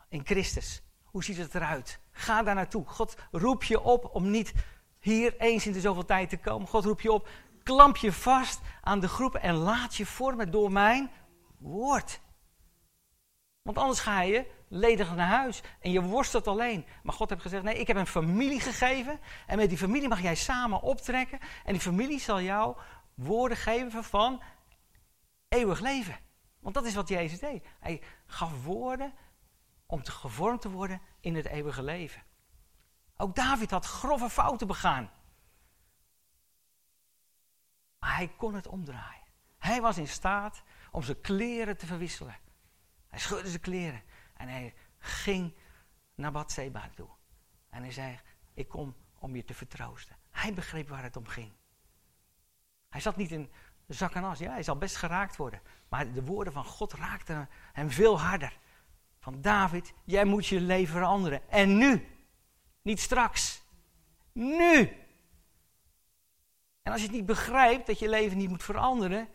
in 0.10 0.26
Christus. 0.26 0.82
Hoe 1.04 1.24
ziet 1.24 1.38
het 1.38 1.56
eruit? 1.56 2.00
Ga 2.12 2.44
daar 2.44 2.56
naartoe. 2.56 2.86
God 2.86 3.16
roept 3.32 3.68
je 3.68 3.82
op 3.82 4.16
om 4.16 4.30
niet 4.30 4.54
hier 5.00 5.38
eens 5.38 5.66
in 5.66 5.72
de 5.72 5.82
zoveel 5.82 6.06
tijd 6.06 6.30
te 6.30 6.38
komen. 6.38 6.68
God 6.68 6.86
roept 6.86 7.02
je 7.02 7.12
op, 7.12 7.30
klamp 7.64 7.98
je 7.98 8.14
vast 8.14 8.60
aan 8.82 9.00
de 9.00 9.08
groepen 9.08 9.42
en 9.42 9.56
laat 9.56 9.96
je 9.96 10.06
vormen 10.06 10.52
door 10.52 10.72
mijn 10.72 11.12
woord. 11.58 12.20
Want 13.62 13.78
anders 13.78 14.00
ga 14.00 14.22
je 14.22 14.52
ledig 14.74 15.16
naar 15.16 15.28
huis 15.28 15.62
en 15.80 15.92
je 15.92 16.02
worstelt 16.02 16.48
alleen. 16.48 16.86
Maar 17.04 17.14
God 17.14 17.30
heeft 17.30 17.42
gezegd, 17.42 17.64
nee, 17.64 17.80
ik 17.80 17.88
heb 17.88 17.98
een 17.98 18.08
familie 18.08 18.60
gegeven 18.60 19.20
en 19.48 19.58
met 19.58 19.70
die 19.70 19.78
familie 19.78 20.08
mag 20.08 20.22
jij 20.22 20.36
samen 20.36 20.82
optrekken. 20.82 21.40
En 21.66 21.72
die 21.72 21.82
familie 21.82 22.20
zal 22.20 22.42
jou 22.42 22.78
woorden 23.14 23.58
geven 23.58 24.04
van 24.04 24.42
eeuwig 25.48 25.80
leven. 25.80 26.20
Want 26.60 26.76
dat 26.76 26.86
is 26.86 26.96
wat 26.96 27.08
Jezus 27.08 27.40
deed. 27.40 27.66
Hij 27.80 28.02
gaf 28.26 28.64
woorden 28.64 29.14
om 29.86 30.04
te 30.04 30.12
gevormd 30.12 30.62
te 30.62 30.70
worden 30.70 31.02
in 31.20 31.36
het 31.36 31.46
eeuwige 31.46 31.84
leven. 31.84 32.24
Ook 33.18 33.36
David 33.36 33.72
had 33.72 33.86
grove 33.86 34.30
fouten 34.30 34.68
begaan. 34.68 35.12
Maar 38.00 38.16
hij 38.16 38.28
kon 38.38 38.54
het 38.54 38.68
omdraaien. 38.68 39.28
Hij 39.58 39.82
was 39.82 39.98
in 39.98 40.08
staat 40.08 40.64
om 40.92 41.04
zijn 41.04 41.22
kleren 41.22 41.78
te 41.78 41.86
verwisselen. 41.86 42.36
Hij 43.08 43.20
scheurde 43.20 43.50
zijn 43.50 43.62
kleren 43.62 44.04
en 44.42 44.48
hij 44.48 44.74
ging 44.98 45.54
naar 46.16 46.32
Bathseba 46.32 46.90
toe. 46.96 47.10
En 47.70 47.82
hij 47.82 47.92
zei, 47.92 48.20
ik 48.54 48.68
kom 48.68 48.96
om 49.20 49.36
je 49.36 49.44
te 49.44 49.54
vertroosten. 49.54 50.16
Hij 50.30 50.54
begreep 50.54 50.90
waar 50.90 51.04
het 51.04 51.18
om 51.18 51.28
ging. 51.28 51.52
Hij 52.90 53.02
zat 53.02 53.16
niet 53.16 53.32
in 53.32 53.52
zak 53.88 54.14
en 54.14 54.24
as. 54.24 54.40
Ja, 54.40 54.52
hij 54.52 54.64
zal 54.64 54.78
best 54.78 54.96
geraakt 54.96 55.36
worden. 55.36 55.62
Maar 55.90 56.12
de 56.12 56.24
woorden 56.24 56.54
van 56.54 56.66
God 56.66 56.94
raakten 56.94 57.50
hem 57.74 57.90
veel 57.90 58.20
harder. 58.20 58.60
Van 59.20 59.42
David, 59.42 59.94
jij 60.04 60.26
moet 60.26 60.48
je 60.48 60.62
leven 60.62 60.94
veranderen. 60.94 61.50
En 61.50 61.78
nu. 61.78 62.08
Niet 62.82 63.00
straks. 63.00 63.64
Nu. 64.32 64.80
En 66.82 66.92
als 66.92 67.02
je 67.02 67.08
het 67.08 67.16
niet 67.16 67.26
begrijpt 67.26 67.88
dat 67.88 68.00
je 68.00 68.10
leven 68.10 68.38
niet 68.38 68.50
moet 68.50 68.64
veranderen, 68.64 69.28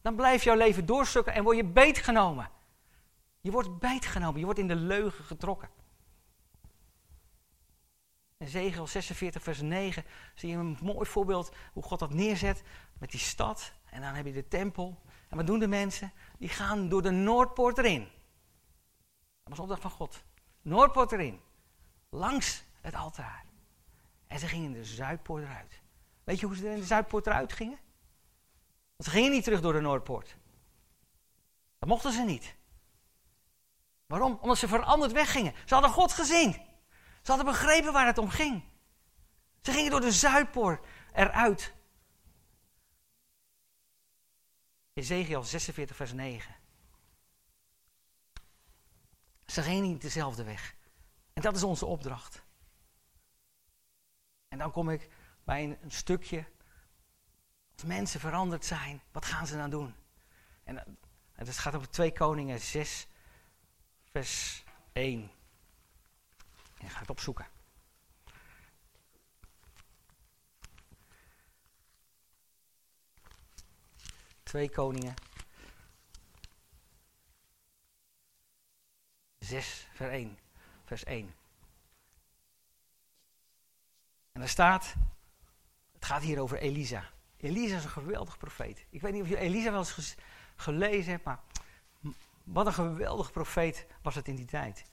dan 0.00 0.16
blijft 0.16 0.44
jouw 0.44 0.56
leven 0.56 0.86
doorstukken 0.86 1.34
en 1.34 1.42
word 1.42 1.56
je 1.56 1.64
beetgenomen. 1.64 2.50
Je 3.40 3.50
wordt 3.50 3.78
beetgenomen, 3.78 4.38
je 4.38 4.44
wordt 4.44 4.60
in 4.60 4.68
de 4.68 4.74
leugen 4.76 5.24
getrokken. 5.24 5.68
In 8.36 8.48
Zegel 8.48 8.86
46, 8.86 9.42
vers 9.42 9.60
9 9.60 10.04
zie 10.34 10.50
je 10.50 10.56
een 10.56 10.78
mooi 10.82 11.06
voorbeeld 11.06 11.52
hoe 11.72 11.82
God 11.82 11.98
dat 11.98 12.14
neerzet 12.14 12.62
met 12.98 13.10
die 13.10 13.20
stad. 13.20 13.72
En 13.90 14.00
dan 14.00 14.14
heb 14.14 14.26
je 14.26 14.32
de 14.32 14.48
tempel. 14.48 15.02
En 15.28 15.36
wat 15.36 15.46
doen 15.46 15.58
de 15.58 15.68
mensen? 15.68 16.12
Die 16.38 16.48
gaan 16.48 16.88
door 16.88 17.02
de 17.02 17.10
Noordpoort 17.10 17.78
erin. 17.78 18.08
Dat 19.42 19.48
was 19.56 19.58
opdracht 19.58 19.82
van 19.82 19.90
God. 19.90 20.24
Noordpoort 20.62 21.12
erin. 21.12 21.40
Langs 22.08 22.64
het 22.80 22.94
altaar. 22.94 23.44
En 24.26 24.38
ze 24.38 24.46
gingen 24.46 24.72
de 24.72 24.84
Zuidpoort 24.84 25.42
eruit. 25.42 25.80
Weet 26.24 26.40
je 26.40 26.46
hoe 26.46 26.56
ze 26.56 26.66
er 26.66 26.72
in 26.74 26.80
de 26.80 26.86
Zuidpoort 26.86 27.26
eruit 27.26 27.52
gingen? 27.52 27.78
Want 28.96 29.04
ze 29.04 29.10
gingen 29.10 29.30
niet 29.30 29.44
terug 29.44 29.60
door 29.60 29.72
de 29.72 29.80
Noordpoort. 29.80 30.36
Dat 31.78 31.88
mochten 31.88 32.12
ze 32.12 32.22
niet. 32.22 32.54
Waarom? 34.10 34.38
Omdat 34.40 34.58
ze 34.58 34.68
veranderd 34.68 35.12
weggingen. 35.12 35.54
Ze 35.64 35.74
hadden 35.74 35.92
God 35.92 36.12
gezien. 36.12 36.52
Ze 37.22 37.32
hadden 37.32 37.46
begrepen 37.46 37.92
waar 37.92 38.06
het 38.06 38.18
om 38.18 38.28
ging. 38.28 38.64
Ze 39.62 39.72
gingen 39.72 39.90
door 39.90 40.00
de 40.00 40.12
Zuidpoort 40.12 40.86
eruit. 41.12 41.74
Ezekiel 44.92 45.42
46, 45.42 45.96
vers 45.96 46.12
9. 46.12 46.54
Ze 49.46 49.62
gingen 49.62 49.82
niet 49.82 50.02
dezelfde 50.02 50.44
weg. 50.44 50.74
En 51.32 51.42
dat 51.42 51.56
is 51.56 51.62
onze 51.62 51.86
opdracht. 51.86 52.42
En 54.48 54.58
dan 54.58 54.70
kom 54.70 54.90
ik 54.90 55.08
bij 55.44 55.64
een, 55.64 55.90
stukje. 55.90 56.44
Als 57.72 57.84
mensen 57.84 58.20
veranderd 58.20 58.64
zijn, 58.64 59.02
wat 59.12 59.24
gaan 59.24 59.46
ze 59.46 59.56
dan 59.56 59.70
doen? 59.70 59.94
En, 60.64 60.78
en 61.34 61.44
dat 61.44 61.58
gaat 61.58 61.74
over 61.74 61.90
2 61.90 62.12
Koningen 62.12 62.60
6, 62.60 63.08
vers 64.10 64.64
1. 64.92 65.30
En 66.78 66.90
ga 66.90 67.00
het 67.00 67.10
opzoeken. 67.10 67.46
Twee 74.42 74.70
Koningen. 74.70 75.14
6, 79.38 79.88
vers 79.92 80.10
1. 80.10 80.38
Vers 80.84 81.04
1. 81.04 81.34
En 84.32 84.40
daar 84.40 84.48
staat, 84.48 84.94
het 85.92 86.04
gaat 86.04 86.22
hier 86.22 86.40
over 86.40 86.58
Elisa. 86.58 87.10
Elisa 87.36 87.76
is 87.76 87.84
een 87.84 87.90
geweldig 87.90 88.38
profeet. 88.38 88.86
Ik 88.90 89.00
weet 89.00 89.12
niet 89.12 89.22
of 89.22 89.28
je 89.28 89.38
Elisa 89.38 89.70
wel 89.70 89.78
eens 89.78 90.14
gelezen 90.56 91.10
hebt, 91.10 91.24
maar 91.24 91.42
wat 92.52 92.66
een 92.66 92.72
geweldig 92.72 93.32
profeet 93.32 93.86
was 94.02 94.14
het 94.14 94.28
in 94.28 94.36
die 94.36 94.46
tijd. 94.46 94.84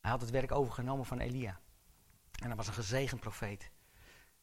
Hij 0.00 0.10
had 0.10 0.20
het 0.20 0.30
werk 0.30 0.52
overgenomen 0.52 1.06
van 1.06 1.18
Elia. 1.18 1.60
En 2.40 2.46
hij 2.46 2.56
was 2.56 2.66
een 2.66 2.74
gezegend 2.74 3.20
profeet. 3.20 3.70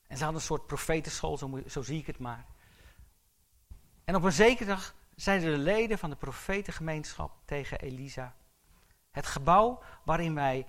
En 0.08 0.17
ze 0.17 0.24
hadden 0.24 0.41
een 0.41 0.48
soort 0.48 0.67
profetenschool, 0.67 1.38
zo, 1.38 1.62
zo 1.67 1.82
zie 1.82 2.00
ik 2.00 2.08
het 2.08 2.20
maar. 2.20 2.46
En 4.04 4.15
op 4.15 4.24
een 4.24 4.32
zekere 4.32 4.70
dag 4.70 4.96
zeiden 5.15 5.52
de 5.52 5.58
leden 5.58 5.98
van 5.98 6.10
de 6.10 6.15
profetengemeenschap 6.15 7.41
tegen 7.46 7.80
Elisa: 7.80 8.36
Het 9.12 9.26
gebouw 9.26 9.84
waarin 10.04 10.34
wij, 10.34 10.65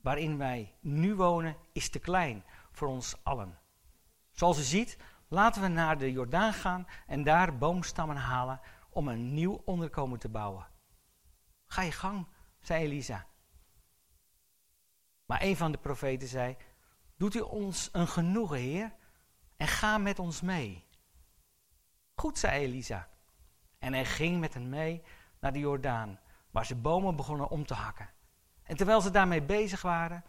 waarin 0.00 0.38
wij 0.38 0.74
nu 0.80 1.14
wonen 1.14 1.56
is 1.72 1.90
te 1.90 1.98
klein 1.98 2.44
voor 2.72 2.88
ons 2.88 3.14
allen. 3.22 3.58
Zoals 4.32 4.58
u 4.58 4.62
ziet, 4.62 4.96
laten 5.28 5.62
we 5.62 5.68
naar 5.68 5.98
de 5.98 6.12
Jordaan 6.12 6.52
gaan 6.52 6.86
en 7.06 7.22
daar 7.22 7.58
boomstammen 7.58 8.16
halen 8.16 8.60
om 8.90 9.08
een 9.08 9.34
nieuw 9.34 9.62
onderkomen 9.64 10.18
te 10.18 10.28
bouwen. 10.28 10.66
Ga 11.66 11.82
je 11.82 11.92
gang, 11.92 12.26
zei 12.60 12.84
Elisa. 12.84 13.26
Maar 15.26 15.42
een 15.42 15.56
van 15.56 15.72
de 15.72 15.78
profeten 15.78 16.28
zei: 16.28 16.56
Doet 17.16 17.34
u 17.34 17.40
ons 17.40 17.88
een 17.92 18.08
genoegen, 18.08 18.56
Heer, 18.56 18.92
en 19.56 19.68
ga 19.68 19.98
met 19.98 20.18
ons 20.18 20.40
mee. 20.40 20.86
Goed, 22.14 22.38
zei 22.38 22.64
Elisa. 22.64 23.08
En 23.78 23.92
hij 23.92 24.04
ging 24.04 24.40
met 24.40 24.54
hen 24.54 24.68
mee 24.68 25.02
naar 25.40 25.52
de 25.52 25.58
Jordaan, 25.58 26.20
waar 26.50 26.66
ze 26.66 26.74
bomen 26.76 27.16
begonnen 27.16 27.48
om 27.48 27.66
te 27.66 27.74
hakken. 27.74 28.10
En 28.62 28.76
terwijl 28.76 29.00
ze 29.00 29.10
daarmee 29.10 29.42
bezig 29.42 29.82
waren, 29.82 30.24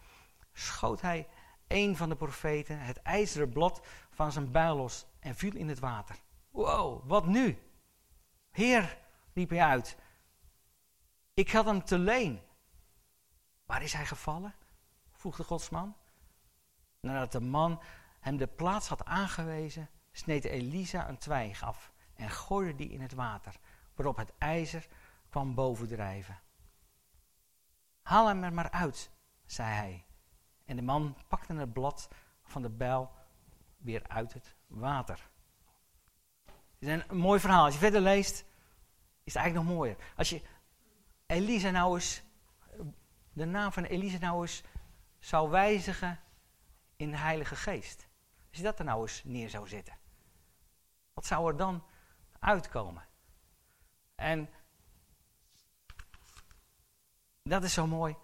schoot 0.52 1.00
hij 1.00 1.28
een 1.66 1.96
van 1.96 2.08
de 2.08 2.16
profeten 2.16 2.80
het 2.80 3.02
ijzeren 3.02 3.48
blad 3.48 3.86
van 4.20 4.32
zijn 4.32 4.50
buil 4.50 4.76
los 4.76 5.06
en 5.20 5.34
viel 5.34 5.56
in 5.56 5.68
het 5.68 5.78
water. 5.78 6.16
Wow, 6.50 7.08
wat 7.08 7.26
nu? 7.26 7.58
Heer, 8.50 8.98
riep 9.32 9.50
hij 9.50 9.62
uit, 9.62 9.96
ik 11.34 11.50
had 11.50 11.64
hem 11.64 11.84
te 11.84 11.98
leen. 11.98 12.40
Waar 13.64 13.82
is 13.82 13.92
hij 13.92 14.06
gevallen? 14.06 14.54
vroeg 15.12 15.36
de 15.36 15.44
godsman. 15.44 15.96
Nadat 17.00 17.32
de 17.32 17.40
man 17.40 17.82
hem 18.20 18.36
de 18.36 18.46
plaats 18.46 18.88
had 18.88 19.04
aangewezen, 19.04 19.90
sneed 20.12 20.44
Elisa 20.44 21.08
een 21.08 21.18
twijg 21.18 21.62
af 21.62 21.92
en 22.14 22.30
gooide 22.30 22.74
die 22.74 22.90
in 22.90 23.00
het 23.00 23.12
water, 23.12 23.56
waarop 23.94 24.16
het 24.16 24.32
ijzer 24.38 24.88
kwam 25.28 25.54
bovendrijven. 25.54 26.40
Haal 28.02 28.26
hem 28.26 28.44
er 28.44 28.52
maar 28.52 28.70
uit, 28.70 29.10
zei 29.46 29.68
hij. 29.68 30.04
En 30.64 30.76
de 30.76 30.82
man 30.82 31.16
pakte 31.28 31.54
het 31.54 31.72
blad 31.72 32.08
van 32.42 32.62
de 32.62 32.70
bijl 32.70 33.18
weer 33.80 34.02
uit 34.08 34.32
het 34.32 34.54
water. 34.66 35.28
Het 36.78 36.88
is 36.88 36.88
een 36.88 37.16
mooi 37.16 37.40
verhaal. 37.40 37.64
Als 37.64 37.74
je 37.74 37.80
verder 37.80 38.00
leest, 38.00 38.44
is 39.24 39.34
het 39.34 39.36
eigenlijk 39.36 39.66
nog 39.66 39.76
mooier. 39.76 39.96
Als 40.16 40.30
je 40.30 40.42
Elisa 41.26 41.70
nou 41.70 41.94
eens, 41.94 42.22
de 43.32 43.44
naam 43.44 43.72
van 43.72 43.84
Elisa 43.84 44.18
nou 44.18 44.42
eens 44.42 44.62
zou 45.18 45.50
wijzigen 45.50 46.20
in 46.96 47.10
de 47.10 47.16
Heilige 47.16 47.56
Geest. 47.56 48.08
Als 48.48 48.58
je 48.58 48.62
dat 48.62 48.78
er 48.78 48.84
nou 48.84 49.02
eens 49.02 49.24
neer 49.24 49.50
zou 49.50 49.68
zetten. 49.68 49.98
Wat 51.12 51.26
zou 51.26 51.50
er 51.50 51.56
dan 51.56 51.84
uitkomen? 52.38 53.08
En 54.14 54.50
dat 57.42 57.64
is 57.64 57.72
zo 57.72 57.86
mooi. 57.86 58.16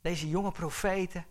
Deze 0.00 0.28
jonge 0.28 0.52
profeten 0.52 1.26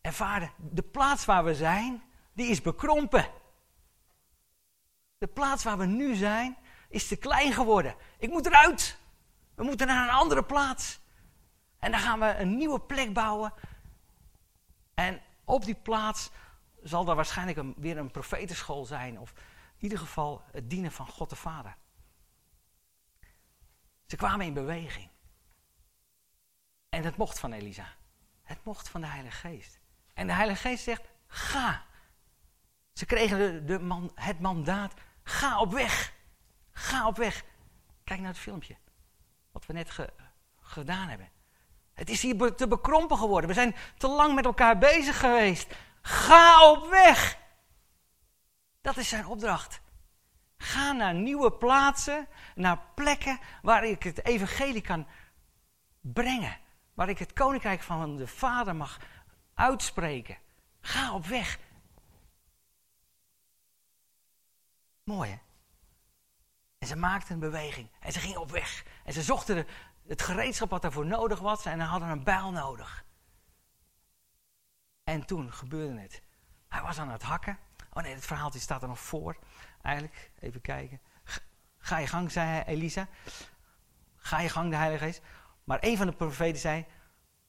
ervaren, 0.00 0.52
de 0.56 0.82
plaats 0.82 1.24
waar 1.24 1.44
we 1.44 1.54
zijn, 1.54 2.02
die 2.32 2.50
is 2.50 2.60
bekrompen. 2.60 3.30
De 5.18 5.26
plaats 5.26 5.64
waar 5.64 5.78
we 5.78 5.86
nu 5.86 6.14
zijn, 6.14 6.56
is 6.88 7.08
te 7.08 7.16
klein 7.16 7.52
geworden. 7.52 7.94
Ik 8.18 8.30
moet 8.30 8.46
eruit. 8.46 8.98
We 9.54 9.64
moeten 9.64 9.86
naar 9.86 10.08
een 10.08 10.14
andere 10.14 10.44
plaats. 10.44 11.00
En 11.78 11.90
dan 11.90 12.00
gaan 12.00 12.20
we 12.20 12.34
een 12.34 12.56
nieuwe 12.56 12.80
plek 12.80 13.12
bouwen. 13.12 13.52
En 14.94 15.22
op 15.44 15.64
die 15.64 15.74
plaats 15.74 16.30
zal 16.82 17.08
er 17.08 17.14
waarschijnlijk 17.14 17.76
weer 17.76 17.98
een 17.98 18.10
profetenschool 18.10 18.84
zijn. 18.84 19.18
Of 19.18 19.32
in 19.76 19.82
ieder 19.82 19.98
geval 19.98 20.42
het 20.52 20.70
dienen 20.70 20.92
van 20.92 21.06
God 21.06 21.30
de 21.30 21.36
Vader. 21.36 21.76
Ze 24.06 24.16
kwamen 24.16 24.46
in 24.46 24.54
beweging. 24.54 25.08
En 26.88 27.02
dat 27.02 27.16
mocht 27.16 27.38
van 27.38 27.52
Elisa. 27.52 27.86
Het 28.42 28.64
mocht 28.64 28.88
van 28.88 29.00
de 29.00 29.06
Heilige 29.06 29.36
Geest. 29.36 29.80
En 30.14 30.26
de 30.26 30.32
Heilige 30.32 30.60
Geest 30.60 30.84
zegt: 30.84 31.02
ga. 31.26 31.88
Ze 33.00 33.06
kregen 33.06 33.66
de, 33.66 33.78
man, 33.78 34.12
het 34.14 34.40
mandaat: 34.40 34.94
ga 35.22 35.60
op 35.60 35.72
weg. 35.72 36.12
Ga 36.70 37.06
op 37.06 37.16
weg. 37.16 37.44
Kijk 38.04 38.20
naar 38.20 38.28
het 38.28 38.38
filmpje. 38.38 38.76
Wat 39.52 39.66
we 39.66 39.72
net 39.72 39.90
gedaan 40.60 41.08
hebben. 41.08 41.28
Het 41.94 42.10
is 42.10 42.22
hier 42.22 42.54
te 42.54 42.68
bekrompen 42.68 43.18
geworden. 43.18 43.48
We 43.48 43.54
zijn 43.54 43.76
te 43.96 44.08
lang 44.08 44.34
met 44.34 44.44
elkaar 44.44 44.78
bezig 44.78 45.18
geweest. 45.18 45.74
Ga 46.02 46.70
op 46.70 46.88
weg. 46.88 47.38
Dat 48.80 48.96
is 48.96 49.08
zijn 49.08 49.26
opdracht. 49.26 49.80
Ga 50.56 50.92
naar 50.92 51.14
nieuwe 51.14 51.52
plaatsen, 51.52 52.26
naar 52.54 52.82
plekken 52.94 53.38
waar 53.62 53.84
ik 53.84 54.02
het 54.02 54.24
evangelie 54.24 54.82
kan 54.82 55.06
brengen. 56.00 56.58
Waar 56.94 57.08
ik 57.08 57.18
het 57.18 57.32
koninkrijk 57.32 57.82
van 57.82 58.16
de 58.16 58.26
Vader 58.26 58.76
mag 58.76 58.98
uitspreken. 59.54 60.38
Ga 60.80 61.14
op 61.14 61.26
weg. 61.26 61.58
Mooi 65.10 65.30
hè? 65.30 65.38
En 66.78 66.86
ze 66.86 66.96
maakten 66.96 67.34
een 67.34 67.40
beweging 67.40 67.90
en 68.00 68.12
ze 68.12 68.20
gingen 68.20 68.40
op 68.40 68.50
weg. 68.50 68.84
En 69.04 69.12
ze 69.12 69.22
zochten 69.22 69.66
het 70.06 70.22
gereedschap 70.22 70.70
wat 70.70 70.82
daarvoor 70.82 71.06
nodig 71.06 71.38
was 71.38 71.64
en 71.64 71.80
hadden 71.80 72.08
een 72.08 72.24
bijl 72.24 72.50
nodig. 72.50 73.04
En 75.04 75.26
toen 75.26 75.52
gebeurde 75.52 76.00
het. 76.00 76.22
Hij 76.68 76.82
was 76.82 76.98
aan 76.98 77.10
het 77.10 77.22
hakken. 77.22 77.58
Oh 77.92 78.02
nee, 78.02 78.14
het 78.14 78.26
verhaaltje 78.26 78.60
staat 78.60 78.82
er 78.82 78.88
nog 78.88 79.00
voor. 79.00 79.38
Eigenlijk, 79.82 80.30
even 80.38 80.60
kijken. 80.60 81.00
Ga 81.78 81.98
je 81.98 82.06
gang, 82.06 82.32
zei 82.32 82.62
Elisa. 82.62 83.08
Ga 84.16 84.40
je 84.40 84.48
gang, 84.48 84.70
de 84.70 84.76
Heilige 84.76 85.04
Geest. 85.04 85.22
Maar 85.64 85.78
een 85.80 85.96
van 85.96 86.06
de 86.06 86.12
profeten 86.12 86.60
zei: 86.60 86.86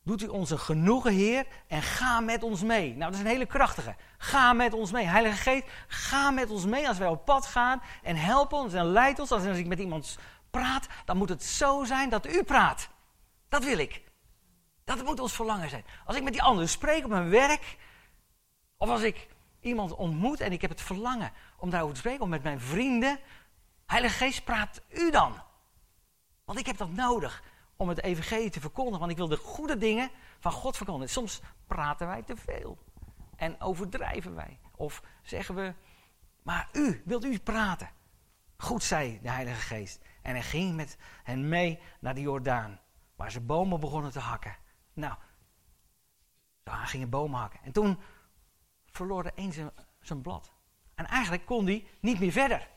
Doet 0.03 0.21
u 0.21 0.27
onze 0.27 0.57
genoegen, 0.57 1.11
Heer, 1.11 1.47
en 1.67 1.81
ga 1.81 2.19
met 2.19 2.43
ons 2.43 2.61
mee. 2.61 2.89
Nou, 2.89 2.99
dat 2.99 3.13
is 3.13 3.19
een 3.19 3.31
hele 3.31 3.45
krachtige. 3.45 3.95
Ga 4.17 4.53
met 4.53 4.73
ons 4.73 4.91
mee. 4.91 5.05
Heilige 5.05 5.37
Geest, 5.41 5.65
ga 5.87 6.31
met 6.31 6.49
ons 6.49 6.65
mee 6.65 6.87
als 6.87 6.97
wij 6.97 7.07
op 7.07 7.25
pad 7.25 7.45
gaan. 7.45 7.81
En 8.03 8.15
help 8.15 8.53
ons 8.53 8.73
en 8.73 8.85
leid 8.85 9.19
ons. 9.19 9.31
Als 9.31 9.43
ik 9.43 9.67
met 9.67 9.79
iemand 9.79 10.17
praat, 10.49 10.87
dan 11.05 11.17
moet 11.17 11.29
het 11.29 11.43
zo 11.43 11.83
zijn 11.83 12.09
dat 12.09 12.27
u 12.27 12.43
praat. 12.43 12.89
Dat 13.49 13.63
wil 13.63 13.77
ik. 13.77 14.01
Dat 14.83 15.03
moet 15.03 15.19
ons 15.19 15.33
verlangen 15.33 15.69
zijn. 15.69 15.85
Als 16.05 16.15
ik 16.15 16.23
met 16.23 16.33
die 16.33 16.43
anderen 16.43 16.69
spreek 16.69 17.03
op 17.03 17.09
mijn 17.09 17.29
werk, 17.29 17.77
of 18.77 18.89
als 18.89 19.01
ik 19.01 19.27
iemand 19.59 19.95
ontmoet 19.95 20.39
en 20.39 20.51
ik 20.51 20.61
heb 20.61 20.69
het 20.69 20.81
verlangen 20.81 21.31
om 21.57 21.69
daarover 21.69 21.93
te 21.93 22.01
spreken, 22.01 22.21
of 22.21 22.29
met 22.29 22.43
mijn 22.43 22.59
vrienden, 22.59 23.19
Heilige 23.85 24.15
Geest, 24.15 24.43
praat 24.43 24.81
u 24.89 25.11
dan. 25.11 25.41
Want 26.45 26.59
ik 26.59 26.65
heb 26.65 26.77
dat 26.77 26.91
nodig 26.91 27.43
om 27.81 27.89
het 27.89 28.03
evangelie 28.03 28.49
te 28.49 28.59
verkondigen, 28.59 28.99
want 28.99 29.11
ik 29.11 29.17
wil 29.17 29.27
de 29.27 29.37
goede 29.37 29.77
dingen 29.77 30.11
van 30.39 30.51
God 30.51 30.77
verkondigen. 30.77 31.09
Soms 31.09 31.41
praten 31.67 32.07
wij 32.07 32.23
te 32.23 32.35
veel 32.35 32.77
en 33.35 33.61
overdrijven 33.61 34.35
wij. 34.35 34.59
Of 34.75 35.03
zeggen 35.23 35.55
we, 35.55 35.73
maar 36.43 36.69
u, 36.73 37.01
wilt 37.05 37.25
u 37.25 37.39
praten? 37.39 37.89
Goed, 38.57 38.83
zei 38.83 39.19
de 39.21 39.29
Heilige 39.29 39.61
Geest. 39.61 40.01
En 40.21 40.31
hij 40.31 40.43
ging 40.43 40.75
met 40.75 40.97
hen 41.23 41.49
mee 41.49 41.79
naar 41.99 42.13
de 42.13 42.21
Jordaan, 42.21 42.79
waar 43.15 43.31
ze 43.31 43.39
bomen 43.39 43.79
begonnen 43.79 44.11
te 44.11 44.19
hakken. 44.19 44.57
Nou, 44.93 45.15
hij 46.63 46.87
ging 46.87 47.09
bomen 47.09 47.39
hakken. 47.39 47.59
En 47.63 47.71
toen 47.71 47.99
verloor 48.85 49.23
de 49.23 49.31
een 49.35 49.53
zijn, 49.53 49.71
zijn 49.99 50.21
blad. 50.21 50.51
En 50.95 51.05
eigenlijk 51.05 51.45
kon 51.45 51.65
hij 51.65 51.87
niet 51.99 52.19
meer 52.19 52.31
verder. 52.31 52.69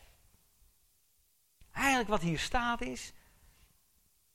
Eigenlijk 1.72 2.08
wat 2.08 2.20
hier 2.20 2.38
staat 2.38 2.80
is, 2.80 3.12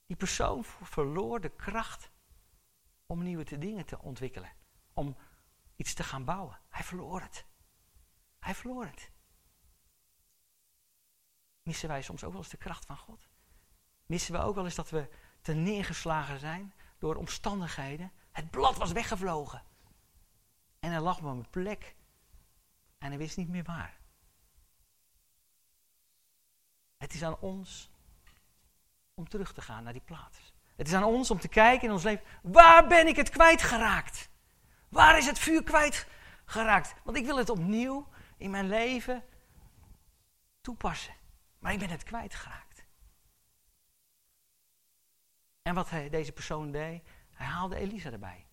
die 0.10 0.18
persoon 0.18 0.64
verloor 0.64 1.42
de 1.42 1.50
kracht 1.50 2.12
om 3.06 3.24
nieuwe 3.24 3.58
dingen 3.58 3.86
te 3.86 4.00
ontwikkelen. 4.00 4.52
Om 4.94 5.18
iets 5.76 5.94
te 5.94 6.04
gaan 6.04 6.26
bouwen. 6.26 6.60
Hij 6.70 6.84
verloor 6.84 7.22
het. 7.22 7.46
Hij 8.40 8.56
verloor 8.56 8.86
het. 8.86 9.12
Missen 11.62 11.90
wij 11.90 12.02
soms 12.02 12.24
ook 12.24 12.32
wel 12.32 12.42
eens 12.42 12.50
de 12.50 12.58
kracht 12.58 12.86
van 12.86 12.98
God? 12.98 13.30
Missen 14.06 14.34
we 14.34 14.40
ook 14.40 14.56
wel 14.56 14.66
eens 14.66 14.76
dat 14.76 14.90
we 14.90 15.10
te 15.42 15.54
neergeslagen 15.54 16.40
zijn 16.40 16.74
door 16.98 17.16
omstandigheden? 17.16 18.12
Het 18.32 18.50
blad 18.50 18.78
was 18.78 18.92
weggevlogen. 18.92 19.64
En 20.80 20.92
hij 20.92 21.02
lag 21.02 21.18
op 21.18 21.24
een 21.24 21.50
plek 21.50 21.96
en 22.98 23.08
hij 23.10 23.18
wist 23.18 23.38
niet 23.38 23.50
meer 23.50 23.64
waar. 23.64 24.00
Het 26.98 27.14
is 27.14 27.24
aan 27.24 27.40
ons 27.40 27.90
om 29.20 29.30
terug 29.30 29.54
te 29.54 29.62
gaan 29.62 29.84
naar 29.84 29.94
die 29.94 30.02
plaats. 30.02 30.54
Het 30.76 30.88
is 30.88 30.94
aan 30.94 31.04
ons 31.04 31.32
om 31.32 31.40
te 31.40 31.48
kijken 31.48 31.88
in 31.88 31.94
ons 31.94 32.04
leven, 32.04 32.26
waar 32.42 32.88
ben 32.88 33.08
ik 33.08 33.16
het 33.16 33.30
kwijtgeraakt? 33.30 34.30
Waar 34.90 35.18
is 35.18 35.26
het 35.26 35.40
vuur 35.40 35.64
kwijtgeraakt? 35.64 36.94
Want 37.04 37.18
ik 37.18 37.26
wil 37.26 37.38
het 37.38 37.50
opnieuw 37.50 38.08
in 38.38 38.50
mijn 38.50 38.68
leven 38.68 39.24
toepassen. 40.62 41.14
Maar 41.60 41.74
ik 41.74 41.80
ben 41.80 41.90
het 41.90 42.04
kwijtgeraakt. 42.04 42.86
En 45.62 45.74
wat 45.76 45.90
hij, 45.90 46.10
deze 46.10 46.32
persoon 46.32 46.72
deed, 46.72 47.04
hij 47.32 47.48
haalde 47.48 47.76
Elisa 47.76 48.12
erbij. 48.12 48.46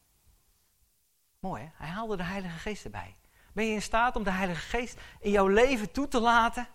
Mooi 1.38 1.62
hè? 1.62 1.68
Hij 1.74 1.88
haalde 1.88 2.16
de 2.16 2.22
Heilige 2.22 2.58
Geest 2.58 2.84
erbij. 2.84 3.16
Ben 3.52 3.64
je 3.64 3.74
in 3.74 3.82
staat 3.82 4.16
om 4.16 4.22
de 4.22 4.30
Heilige 4.30 4.60
Geest 4.60 5.00
in 5.20 5.30
jouw 5.30 5.48
leven 5.48 5.92
toe 5.92 6.08
te 6.08 6.20
laten 6.20 6.68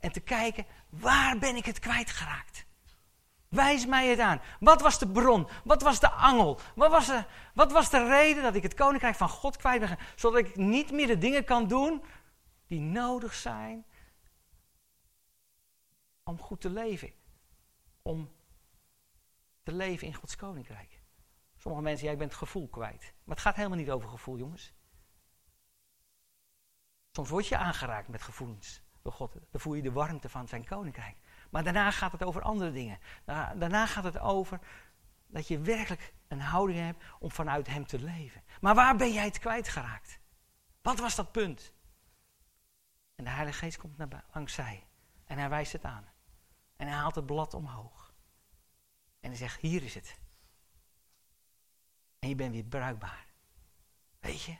en 0.00 0.12
te 0.12 0.20
kijken, 0.20 0.66
waar 0.88 1.38
ben 1.38 1.56
ik 1.56 1.64
het 1.64 1.78
kwijtgeraakt? 1.78 2.66
Wijs 3.54 3.86
mij 3.86 4.08
het 4.08 4.18
aan. 4.18 4.40
Wat 4.60 4.80
was 4.80 4.98
de 4.98 5.08
bron? 5.08 5.48
Wat 5.64 5.82
was 5.82 6.00
de 6.00 6.10
angel? 6.10 6.58
Wat 6.74 6.90
was 6.90 7.06
de, 7.06 7.24
wat 7.54 7.72
was 7.72 7.90
de 7.90 8.06
reden 8.08 8.42
dat 8.42 8.54
ik 8.54 8.62
het 8.62 8.74
koninkrijk 8.74 9.14
van 9.14 9.28
God 9.28 9.56
kwijt 9.56 9.80
ben? 9.80 9.98
Zodat 10.16 10.38
ik 10.38 10.56
niet 10.56 10.92
meer 10.92 11.06
de 11.06 11.18
dingen 11.18 11.44
kan 11.44 11.68
doen 11.68 12.02
die 12.66 12.80
nodig 12.80 13.34
zijn 13.34 13.84
om 16.22 16.40
goed 16.40 16.60
te 16.60 16.70
leven. 16.70 17.12
Om 18.02 18.32
te 19.62 19.72
leven 19.72 20.06
in 20.06 20.14
Gods 20.14 20.36
koninkrijk. 20.36 21.02
Sommige 21.56 21.84
mensen, 21.84 22.06
jij 22.06 22.16
bent 22.16 22.34
gevoel 22.34 22.68
kwijt. 22.68 23.12
Maar 23.24 23.34
het 23.34 23.44
gaat 23.44 23.56
helemaal 23.56 23.78
niet 23.78 23.90
over 23.90 24.08
gevoel, 24.08 24.38
jongens. 24.38 24.72
Soms 27.10 27.28
word 27.28 27.46
je 27.46 27.56
aangeraakt 27.56 28.08
met 28.08 28.22
gevoelens 28.22 28.82
door 29.02 29.12
God. 29.12 29.32
Dan 29.32 29.60
voel 29.60 29.74
je 29.74 29.82
de 29.82 29.92
warmte 29.92 30.28
van 30.28 30.48
zijn 30.48 30.64
koninkrijk. 30.64 31.16
Maar 31.54 31.64
daarna 31.64 31.90
gaat 31.90 32.12
het 32.12 32.22
over 32.22 32.42
andere 32.42 32.72
dingen. 32.72 32.98
Daarna 33.24 33.86
gaat 33.86 34.04
het 34.04 34.18
over 34.18 34.60
dat 35.26 35.48
je 35.48 35.58
werkelijk 35.58 36.14
een 36.28 36.40
houding 36.40 36.78
hebt 36.78 37.04
om 37.18 37.30
vanuit 37.30 37.66
hem 37.66 37.86
te 37.86 38.02
leven. 38.02 38.42
Maar 38.60 38.74
waar 38.74 38.96
ben 38.96 39.12
jij 39.12 39.24
het 39.24 39.38
kwijtgeraakt? 39.38 40.18
Wat 40.82 40.98
was 40.98 41.14
dat 41.14 41.32
punt? 41.32 41.72
En 43.14 43.24
de 43.24 43.30
Heilige 43.30 43.58
Geest 43.58 43.78
komt 43.78 43.96
naar, 43.96 44.24
langs 44.32 44.54
zij. 44.54 44.86
En 45.24 45.38
hij 45.38 45.48
wijst 45.48 45.72
het 45.72 45.84
aan. 45.84 46.08
En 46.76 46.86
hij 46.86 46.96
haalt 46.96 47.14
het 47.14 47.26
blad 47.26 47.54
omhoog. 47.54 48.14
En 49.20 49.28
hij 49.28 49.38
zegt, 49.38 49.60
hier 49.60 49.82
is 49.82 49.94
het. 49.94 50.18
En 52.18 52.28
je 52.28 52.34
bent 52.34 52.52
weer 52.52 52.64
bruikbaar. 52.64 53.26
Weet 54.20 54.42
je? 54.42 54.56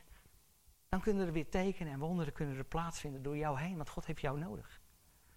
Dan 0.88 1.00
kunnen 1.00 1.26
er 1.26 1.32
weer 1.32 1.50
tekenen 1.50 1.92
en 1.92 1.98
wonderen 1.98 2.32
kunnen 2.32 2.56
er 2.56 2.64
plaatsvinden 2.64 3.22
door 3.22 3.36
jou 3.36 3.60
heen. 3.60 3.76
Want 3.76 3.88
God 3.88 4.06
heeft 4.06 4.20
jou 4.20 4.38
nodig. 4.38 4.82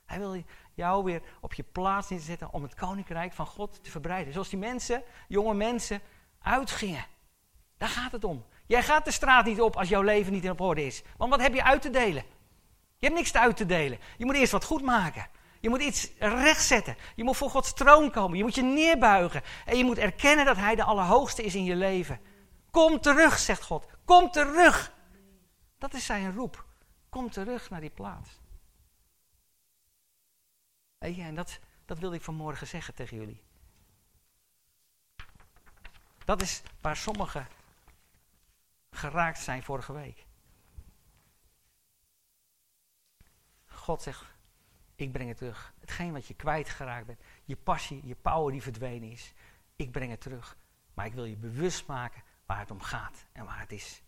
Hij 0.08 0.20
wil 0.20 0.44
jou 0.74 1.04
weer 1.04 1.22
op 1.42 1.54
je 1.54 1.64
plaats 1.64 2.10
neerzetten 2.10 2.54
om 2.54 2.64
het 2.64 2.76
koninkrijk 2.76 3.34
van 3.34 3.46
God 3.46 3.84
te 3.84 3.92
verbreiden. 3.92 4.34
Zoals 4.34 4.50
die 4.50 4.60
mensen, 4.60 5.04
jonge 5.28 5.54
mensen, 5.54 6.02
uitgingen. 6.42 7.06
Daar 7.78 7.90
gaat 7.90 8.12
het 8.12 8.24
om. 8.24 8.46
Jij 8.66 8.84
gaat 8.84 9.06
de 9.06 9.12
straat 9.12 9.46
niet 9.46 9.62
op 9.62 9.76
als 9.76 9.90
jouw 9.90 10.02
leven 10.02 10.34
niet 10.34 10.44
in 10.44 10.52
op 10.52 10.62
orde 10.62 10.86
is. 10.86 11.04
Want 11.18 11.32
wat 11.32 11.42
heb 11.42 11.54
je 11.54 11.64
uit 11.64 11.82
te 11.82 11.90
delen? 11.90 12.24
Je 12.98 13.06
hebt 13.06 13.18
niks 13.18 13.34
uit 13.34 13.58
te 13.58 13.66
delen. 13.66 14.00
Je 14.18 14.26
moet 14.26 14.36
eerst 14.36 14.52
wat 14.52 14.64
goed 14.64 14.82
maken. 14.82 15.28
Je 15.60 15.70
moet 15.70 15.82
iets 15.82 16.12
rechtzetten. 16.20 16.98
Je 17.16 17.24
moet 17.24 17.38
voor 17.38 17.50
Gods 17.50 17.74
troon 17.74 18.12
komen. 18.12 18.38
Je 18.38 18.44
moet 18.44 18.56
je 18.56 18.64
neerbuigen. 18.64 19.42
En 19.66 19.78
je 19.78 19.84
moet 19.84 19.98
erkennen 19.98 20.46
dat 20.46 20.58
Hij 20.58 20.76
de 20.76 20.84
Allerhoogste 20.84 21.44
is 21.44 21.56
in 21.56 21.64
je 21.64 21.76
leven. 21.76 22.20
Kom 22.72 23.00
terug, 23.02 23.40
zegt 23.40 23.64
God. 23.64 23.86
Kom 24.06 24.32
terug. 24.32 24.94
Dat 25.78 25.94
is 25.94 26.06
zijn 26.06 26.34
roep. 26.34 26.66
Kom 27.10 27.30
terug 27.30 27.70
naar 27.70 27.82
die 27.82 27.90
plaats. 27.90 28.40
En 30.98 31.36
dat, 31.36 31.60
dat 31.86 32.00
wilde 32.00 32.16
ik 32.16 32.22
vanmorgen 32.22 32.68
zeggen 32.68 32.94
tegen 32.94 33.18
jullie. 33.18 33.42
Dat 36.26 36.42
is 36.42 36.62
waar 36.82 36.98
sommigen 36.98 37.48
geraakt 38.92 39.40
zijn 39.40 39.64
vorige 39.64 39.94
week. 39.94 40.26
God 43.66 44.02
zegt, 44.02 44.26
ik 44.96 45.12
breng 45.12 45.30
het 45.30 45.38
terug. 45.38 45.74
Hetgeen 45.80 46.14
wat 46.14 46.28
je 46.28 46.34
kwijtgeraakt 46.34 47.06
bent, 47.06 47.22
je 47.44 47.56
passie, 47.56 48.06
je 48.06 48.16
power 48.16 48.52
die 48.52 48.62
verdwenen 48.62 49.12
is, 49.12 49.34
ik 49.76 49.92
breng 49.92 50.12
het 50.12 50.22
terug. 50.22 50.58
Maar 50.94 51.06
ik 51.06 51.14
wil 51.14 51.26
je 51.26 51.36
bewust 51.36 51.88
maken 51.88 52.24
waar 52.46 52.60
het 52.60 52.72
om 52.72 52.82
gaat 52.82 53.26
en 53.32 53.46
waar 53.46 53.60
het 53.60 53.72
is. 53.72 54.02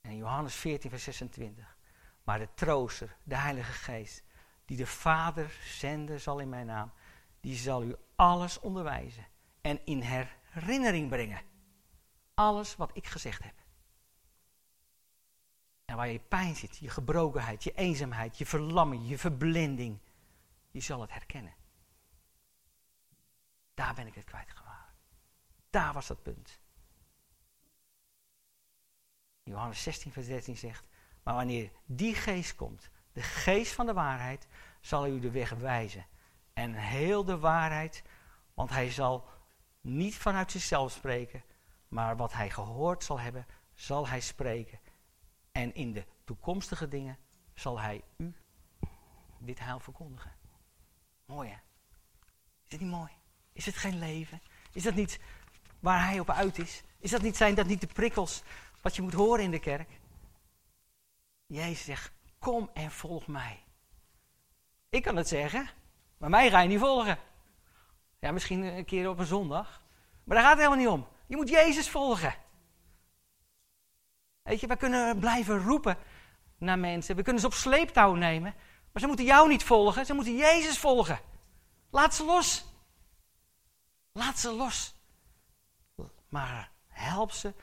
En 0.00 0.16
Johannes 0.16 0.54
14, 0.54 0.90
vers 0.90 1.04
26. 1.04 1.76
Maar 2.24 2.38
de 2.38 2.48
trooster, 2.54 3.16
de 3.22 3.36
Heilige 3.36 3.72
Geest, 3.72 4.22
die 4.66 4.76
de 4.76 4.86
Vader 4.86 5.58
zenden 5.64 6.20
zal 6.20 6.38
in 6.38 6.48
mijn 6.48 6.66
naam, 6.66 6.92
die 7.40 7.56
zal 7.56 7.82
u 7.82 7.96
alles 8.16 8.60
onderwijzen 8.60 9.26
en 9.60 9.80
in 9.84 10.00
herinnering 10.00 11.08
brengen. 11.08 11.42
Alles 12.34 12.76
wat 12.76 12.90
ik 12.96 13.06
gezegd 13.06 13.42
heb. 13.42 13.54
En 15.84 15.96
waar 15.96 16.08
je 16.08 16.18
pijn 16.18 16.56
zit, 16.56 16.76
je 16.76 16.88
gebrokenheid, 16.88 17.64
je 17.64 17.72
eenzaamheid, 17.72 18.38
je 18.38 18.46
verlamming, 18.46 19.08
je 19.08 19.18
verblinding, 19.18 19.98
je 20.70 20.80
zal 20.80 21.00
het 21.00 21.12
herkennen. 21.12 21.54
Daar 23.74 23.94
ben 23.94 24.06
ik 24.06 24.14
het 24.14 24.24
kwijtgeraakt. 24.24 25.00
Daar 25.70 25.92
was 25.92 26.06
dat 26.06 26.22
punt. 26.22 26.58
Johannes 29.42 29.82
16, 29.82 30.12
vers 30.12 30.26
13 30.26 30.56
zegt, 30.56 30.86
maar 31.22 31.34
wanneer 31.34 31.70
die 31.84 32.14
geest 32.14 32.54
komt, 32.54 32.90
de 33.16 33.22
geest 33.22 33.72
van 33.72 33.86
de 33.86 33.92
waarheid, 33.92 34.46
zal 34.80 35.06
u 35.06 35.20
de 35.20 35.30
weg 35.30 35.50
wijzen. 35.50 36.06
En 36.52 36.74
heel 36.74 37.24
de 37.24 37.38
waarheid, 37.38 38.02
want 38.54 38.70
hij 38.70 38.90
zal 38.90 39.28
niet 39.80 40.14
vanuit 40.14 40.50
zichzelf 40.50 40.92
spreken, 40.92 41.42
maar 41.88 42.16
wat 42.16 42.32
hij 42.32 42.50
gehoord 42.50 43.04
zal 43.04 43.20
hebben, 43.20 43.46
zal 43.74 44.08
hij 44.08 44.20
spreken. 44.20 44.80
En 45.52 45.74
in 45.74 45.92
de 45.92 46.06
toekomstige 46.24 46.88
dingen 46.88 47.18
zal 47.54 47.80
hij 47.80 48.02
u 48.16 48.34
dit 49.38 49.58
heil 49.58 49.80
verkondigen. 49.80 50.32
Mooi 51.24 51.48
hè? 51.48 51.58
Is 52.62 52.68
dit 52.68 52.80
niet 52.80 52.90
mooi? 52.90 53.12
Is 53.52 53.66
het 53.66 53.76
geen 53.76 53.98
leven? 53.98 54.42
Is 54.72 54.82
dat 54.82 54.94
niet 54.94 55.20
waar 55.80 56.06
hij 56.06 56.20
op 56.20 56.30
uit 56.30 56.58
is? 56.58 56.82
Is 56.98 57.10
dat 57.10 57.22
niet, 57.22 57.36
zijn 57.36 57.54
dat 57.54 57.66
niet 57.66 57.80
de 57.80 57.86
prikkels 57.86 58.42
wat 58.82 58.96
je 58.96 59.02
moet 59.02 59.12
horen 59.12 59.44
in 59.44 59.50
de 59.50 59.60
kerk? 59.60 60.00
Jezus 61.46 61.84
zegt, 61.84 62.14
kom 62.38 62.70
en 62.74 62.90
volg 62.90 63.26
mij. 63.26 63.64
Ik 64.88 65.02
kan 65.02 65.16
het 65.16 65.28
zeggen, 65.28 65.68
maar 66.18 66.30
mij 66.30 66.50
ga 66.50 66.60
je 66.60 66.68
niet 66.68 66.78
volgen. 66.78 67.18
Ja, 68.18 68.32
misschien 68.32 68.62
een 68.62 68.84
keer 68.84 69.08
op 69.08 69.18
een 69.18 69.26
zondag. 69.26 69.82
Maar 70.24 70.36
daar 70.36 70.46
gaat 70.46 70.58
het 70.58 70.66
helemaal 70.66 70.84
niet 70.84 71.00
om. 71.00 71.08
Je 71.26 71.36
moet 71.36 71.48
Jezus 71.48 71.90
volgen. 71.90 72.34
Weet 74.42 74.60
je, 74.60 74.66
we 74.66 74.76
kunnen 74.76 75.18
blijven 75.18 75.58
roepen 75.62 75.98
naar 76.58 76.78
mensen. 76.78 77.16
We 77.16 77.22
kunnen 77.22 77.40
ze 77.40 77.46
op 77.46 77.54
sleeptouw 77.54 78.14
nemen. 78.14 78.54
Maar 78.92 79.02
ze 79.02 79.06
moeten 79.06 79.24
jou 79.24 79.48
niet 79.48 79.64
volgen, 79.64 80.06
ze 80.06 80.14
moeten 80.14 80.36
Jezus 80.36 80.78
volgen. 80.78 81.20
Laat 81.90 82.14
ze 82.14 82.24
los. 82.24 82.66
Laat 84.12 84.38
ze 84.38 84.52
los. 84.52 84.94
Maar 86.28 86.70
help 86.86 87.32
ze 87.32 87.54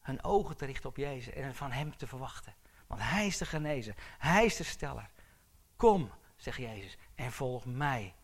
hun 0.00 0.24
ogen 0.24 0.56
te 0.56 0.66
richten 0.66 0.88
op 0.88 0.96
Jezus 0.96 1.34
en 1.34 1.54
van 1.54 1.72
Hem 1.72 1.96
te 1.96 2.06
verwachten. 2.06 2.54
Want 2.94 3.06
Hij 3.06 3.26
is 3.26 3.38
de 3.38 3.46
genezer, 3.46 3.94
Hij 4.18 4.44
is 4.44 4.56
de 4.56 4.64
steller. 4.64 5.10
Kom, 5.76 6.10
zegt 6.36 6.58
Jezus, 6.58 6.96
en 7.14 7.32
volg 7.32 7.64
mij. 7.64 8.14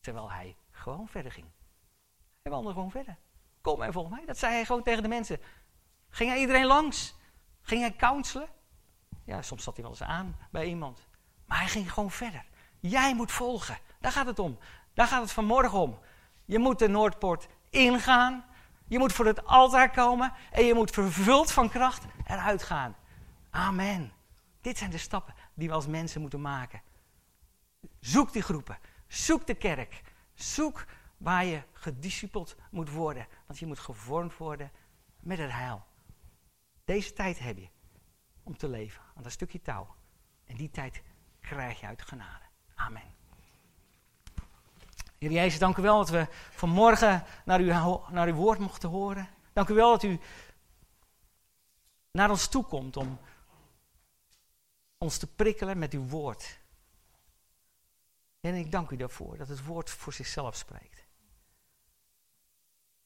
Terwijl 0.00 0.30
Hij 0.30 0.56
gewoon 0.70 1.08
verder 1.08 1.32
ging. 1.32 1.46
Hij 2.42 2.52
wandelde 2.52 2.74
gewoon 2.74 2.90
verder. 2.90 3.18
Kom 3.60 3.82
en 3.82 3.92
volg 3.92 4.10
mij. 4.10 4.24
Dat 4.26 4.38
zei 4.38 4.52
Hij 4.52 4.64
gewoon 4.64 4.82
tegen 4.82 5.02
de 5.02 5.08
mensen. 5.08 5.40
Ging 6.08 6.30
hij 6.30 6.40
iedereen 6.40 6.66
langs? 6.66 7.14
Ging 7.60 7.80
hij 7.80 7.96
counselen? 7.96 8.48
Ja, 9.24 9.42
soms 9.42 9.62
zat 9.62 9.74
hij 9.74 9.82
wel 9.82 9.92
eens 9.92 10.02
aan 10.02 10.36
bij 10.50 10.66
iemand. 10.66 11.06
Maar 11.46 11.58
hij 11.58 11.68
ging 11.68 11.92
gewoon 11.92 12.10
verder. 12.10 12.44
Jij 12.80 13.14
moet 13.14 13.32
volgen. 13.32 13.78
Daar 14.00 14.12
gaat 14.12 14.26
het 14.26 14.38
om. 14.38 14.58
Daar 14.94 15.06
gaat 15.06 15.22
het 15.22 15.32
vanmorgen 15.32 15.78
om. 15.78 15.98
Je 16.44 16.58
moet 16.58 16.78
de 16.78 16.88
Noordpoort 16.88 17.48
ingaan. 17.70 18.44
Je 18.88 18.98
moet 18.98 19.12
voor 19.12 19.26
het 19.26 19.46
altaar 19.46 19.90
komen. 19.90 20.32
En 20.50 20.64
je 20.64 20.74
moet 20.74 20.90
vervuld 20.90 21.52
van 21.52 21.68
kracht 21.68 22.04
eruit 22.26 22.62
gaan. 22.62 22.96
Amen. 23.52 24.12
Dit 24.60 24.78
zijn 24.78 24.90
de 24.90 24.98
stappen 24.98 25.34
die 25.54 25.68
we 25.68 25.74
als 25.74 25.86
mensen 25.86 26.20
moeten 26.20 26.40
maken. 26.40 26.82
Zoek 28.00 28.32
die 28.32 28.42
groepen. 28.42 28.78
Zoek 29.06 29.46
de 29.46 29.54
kerk. 29.54 30.02
Zoek 30.34 30.84
waar 31.16 31.44
je 31.44 31.62
gediscipeld 31.72 32.56
moet 32.70 32.90
worden. 32.90 33.26
Want 33.46 33.58
je 33.58 33.66
moet 33.66 33.78
gevormd 33.78 34.36
worden 34.36 34.70
met 35.20 35.38
het 35.38 35.50
heil. 35.50 35.84
Deze 36.84 37.12
tijd 37.12 37.38
heb 37.38 37.58
je 37.58 37.68
om 38.42 38.56
te 38.56 38.68
leven 38.68 39.02
aan 39.14 39.22
dat 39.22 39.32
stukje 39.32 39.62
touw. 39.62 39.94
En 40.44 40.56
die 40.56 40.70
tijd 40.70 41.02
krijg 41.40 41.80
je 41.80 41.86
uit 41.86 42.02
genade. 42.02 42.44
Amen. 42.74 43.14
Heer 45.18 45.30
Jezus, 45.30 45.58
dank 45.58 45.76
u 45.76 45.82
wel 45.82 45.98
dat 45.98 46.10
we 46.10 46.26
vanmorgen 46.50 47.24
naar 47.44 47.60
uw, 47.60 48.02
naar 48.10 48.26
uw 48.26 48.34
woord 48.34 48.58
mochten 48.58 48.88
horen. 48.88 49.28
Dank 49.52 49.68
u 49.68 49.74
wel 49.74 49.90
dat 49.90 50.02
u 50.02 50.20
naar 52.10 52.30
ons 52.30 52.48
toe 52.48 52.64
komt 52.64 52.96
om 52.96 53.18
ons 55.02 55.18
te 55.18 55.26
prikkelen 55.26 55.78
met 55.78 55.92
uw 55.92 56.06
woord. 56.06 56.60
En 58.40 58.54
ik 58.54 58.72
dank 58.72 58.90
u 58.90 58.96
daarvoor, 58.96 59.36
dat 59.36 59.48
het 59.48 59.64
woord 59.64 59.90
voor 59.90 60.12
zichzelf 60.12 60.56
spreekt. 60.56 61.06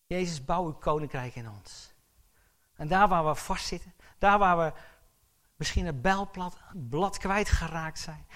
Jezus, 0.07 0.45
bouw 0.45 0.65
uw 0.65 0.73
koninkrijk 0.73 1.35
in 1.35 1.49
ons. 1.49 1.93
En 2.75 2.89
daar 2.89 3.09
waar 3.09 3.27
we 3.27 3.35
vastzitten, 3.35 3.95
daar 4.19 4.39
waar 4.39 4.57
we 4.59 4.73
misschien 5.57 5.87
het 5.87 6.03
bijlblad 6.03 6.59
blad 6.89 7.19
kwijtgeraakt 7.19 7.99
zijn, 7.99 8.27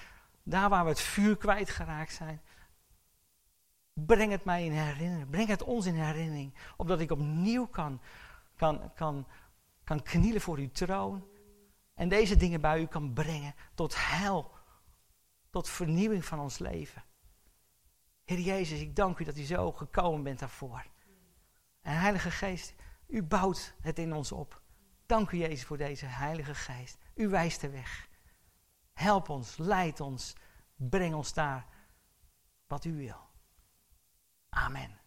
daar 0.43 0.69
waar 0.69 0.83
we 0.83 0.89
het 0.89 1.01
vuur 1.01 1.37
kwijtgeraakt 1.37 2.13
zijn, 2.13 2.41
breng 3.93 4.31
het 4.31 4.43
mij 4.43 4.65
in 4.65 4.71
herinnering, 4.71 5.29
breng 5.29 5.47
het 5.47 5.63
ons 5.63 5.85
in 5.85 5.95
herinnering, 5.95 6.53
opdat 6.77 6.99
ik 6.99 7.11
opnieuw 7.11 7.67
kan, 7.67 8.01
kan, 8.55 8.93
kan, 8.93 9.27
kan 9.83 10.03
knielen 10.03 10.41
voor 10.41 10.57
uw 10.57 10.71
troon 10.71 11.30
en 12.01 12.09
deze 12.09 12.35
dingen 12.35 12.61
bij 12.61 12.81
u 12.81 12.85
kan 12.85 13.13
brengen 13.13 13.55
tot 13.73 14.07
heil, 14.07 14.51
tot 15.49 15.69
vernieuwing 15.69 16.25
van 16.25 16.39
ons 16.39 16.57
leven. 16.57 17.03
Heer 18.23 18.39
Jezus, 18.39 18.79
ik 18.79 18.95
dank 18.95 19.19
u 19.19 19.23
dat 19.23 19.37
u 19.37 19.43
zo 19.43 19.71
gekomen 19.71 20.23
bent 20.23 20.39
daarvoor. 20.39 20.85
En 21.81 21.99
Heilige 21.99 22.31
Geest, 22.31 22.73
u 23.07 23.23
bouwt 23.23 23.75
het 23.81 23.99
in 23.99 24.13
ons 24.13 24.31
op. 24.31 24.61
Dank 25.05 25.31
u 25.31 25.37
Jezus 25.37 25.65
voor 25.65 25.77
deze 25.77 26.05
Heilige 26.05 26.55
Geest. 26.55 26.97
U 27.15 27.29
wijst 27.29 27.61
de 27.61 27.69
weg. 27.69 28.09
Help 28.93 29.29
ons, 29.29 29.57
leid 29.57 29.99
ons, 29.99 30.35
breng 30.75 31.15
ons 31.15 31.33
daar 31.33 31.65
wat 32.67 32.85
u 32.85 32.95
wil. 32.95 33.29
Amen. 34.49 35.00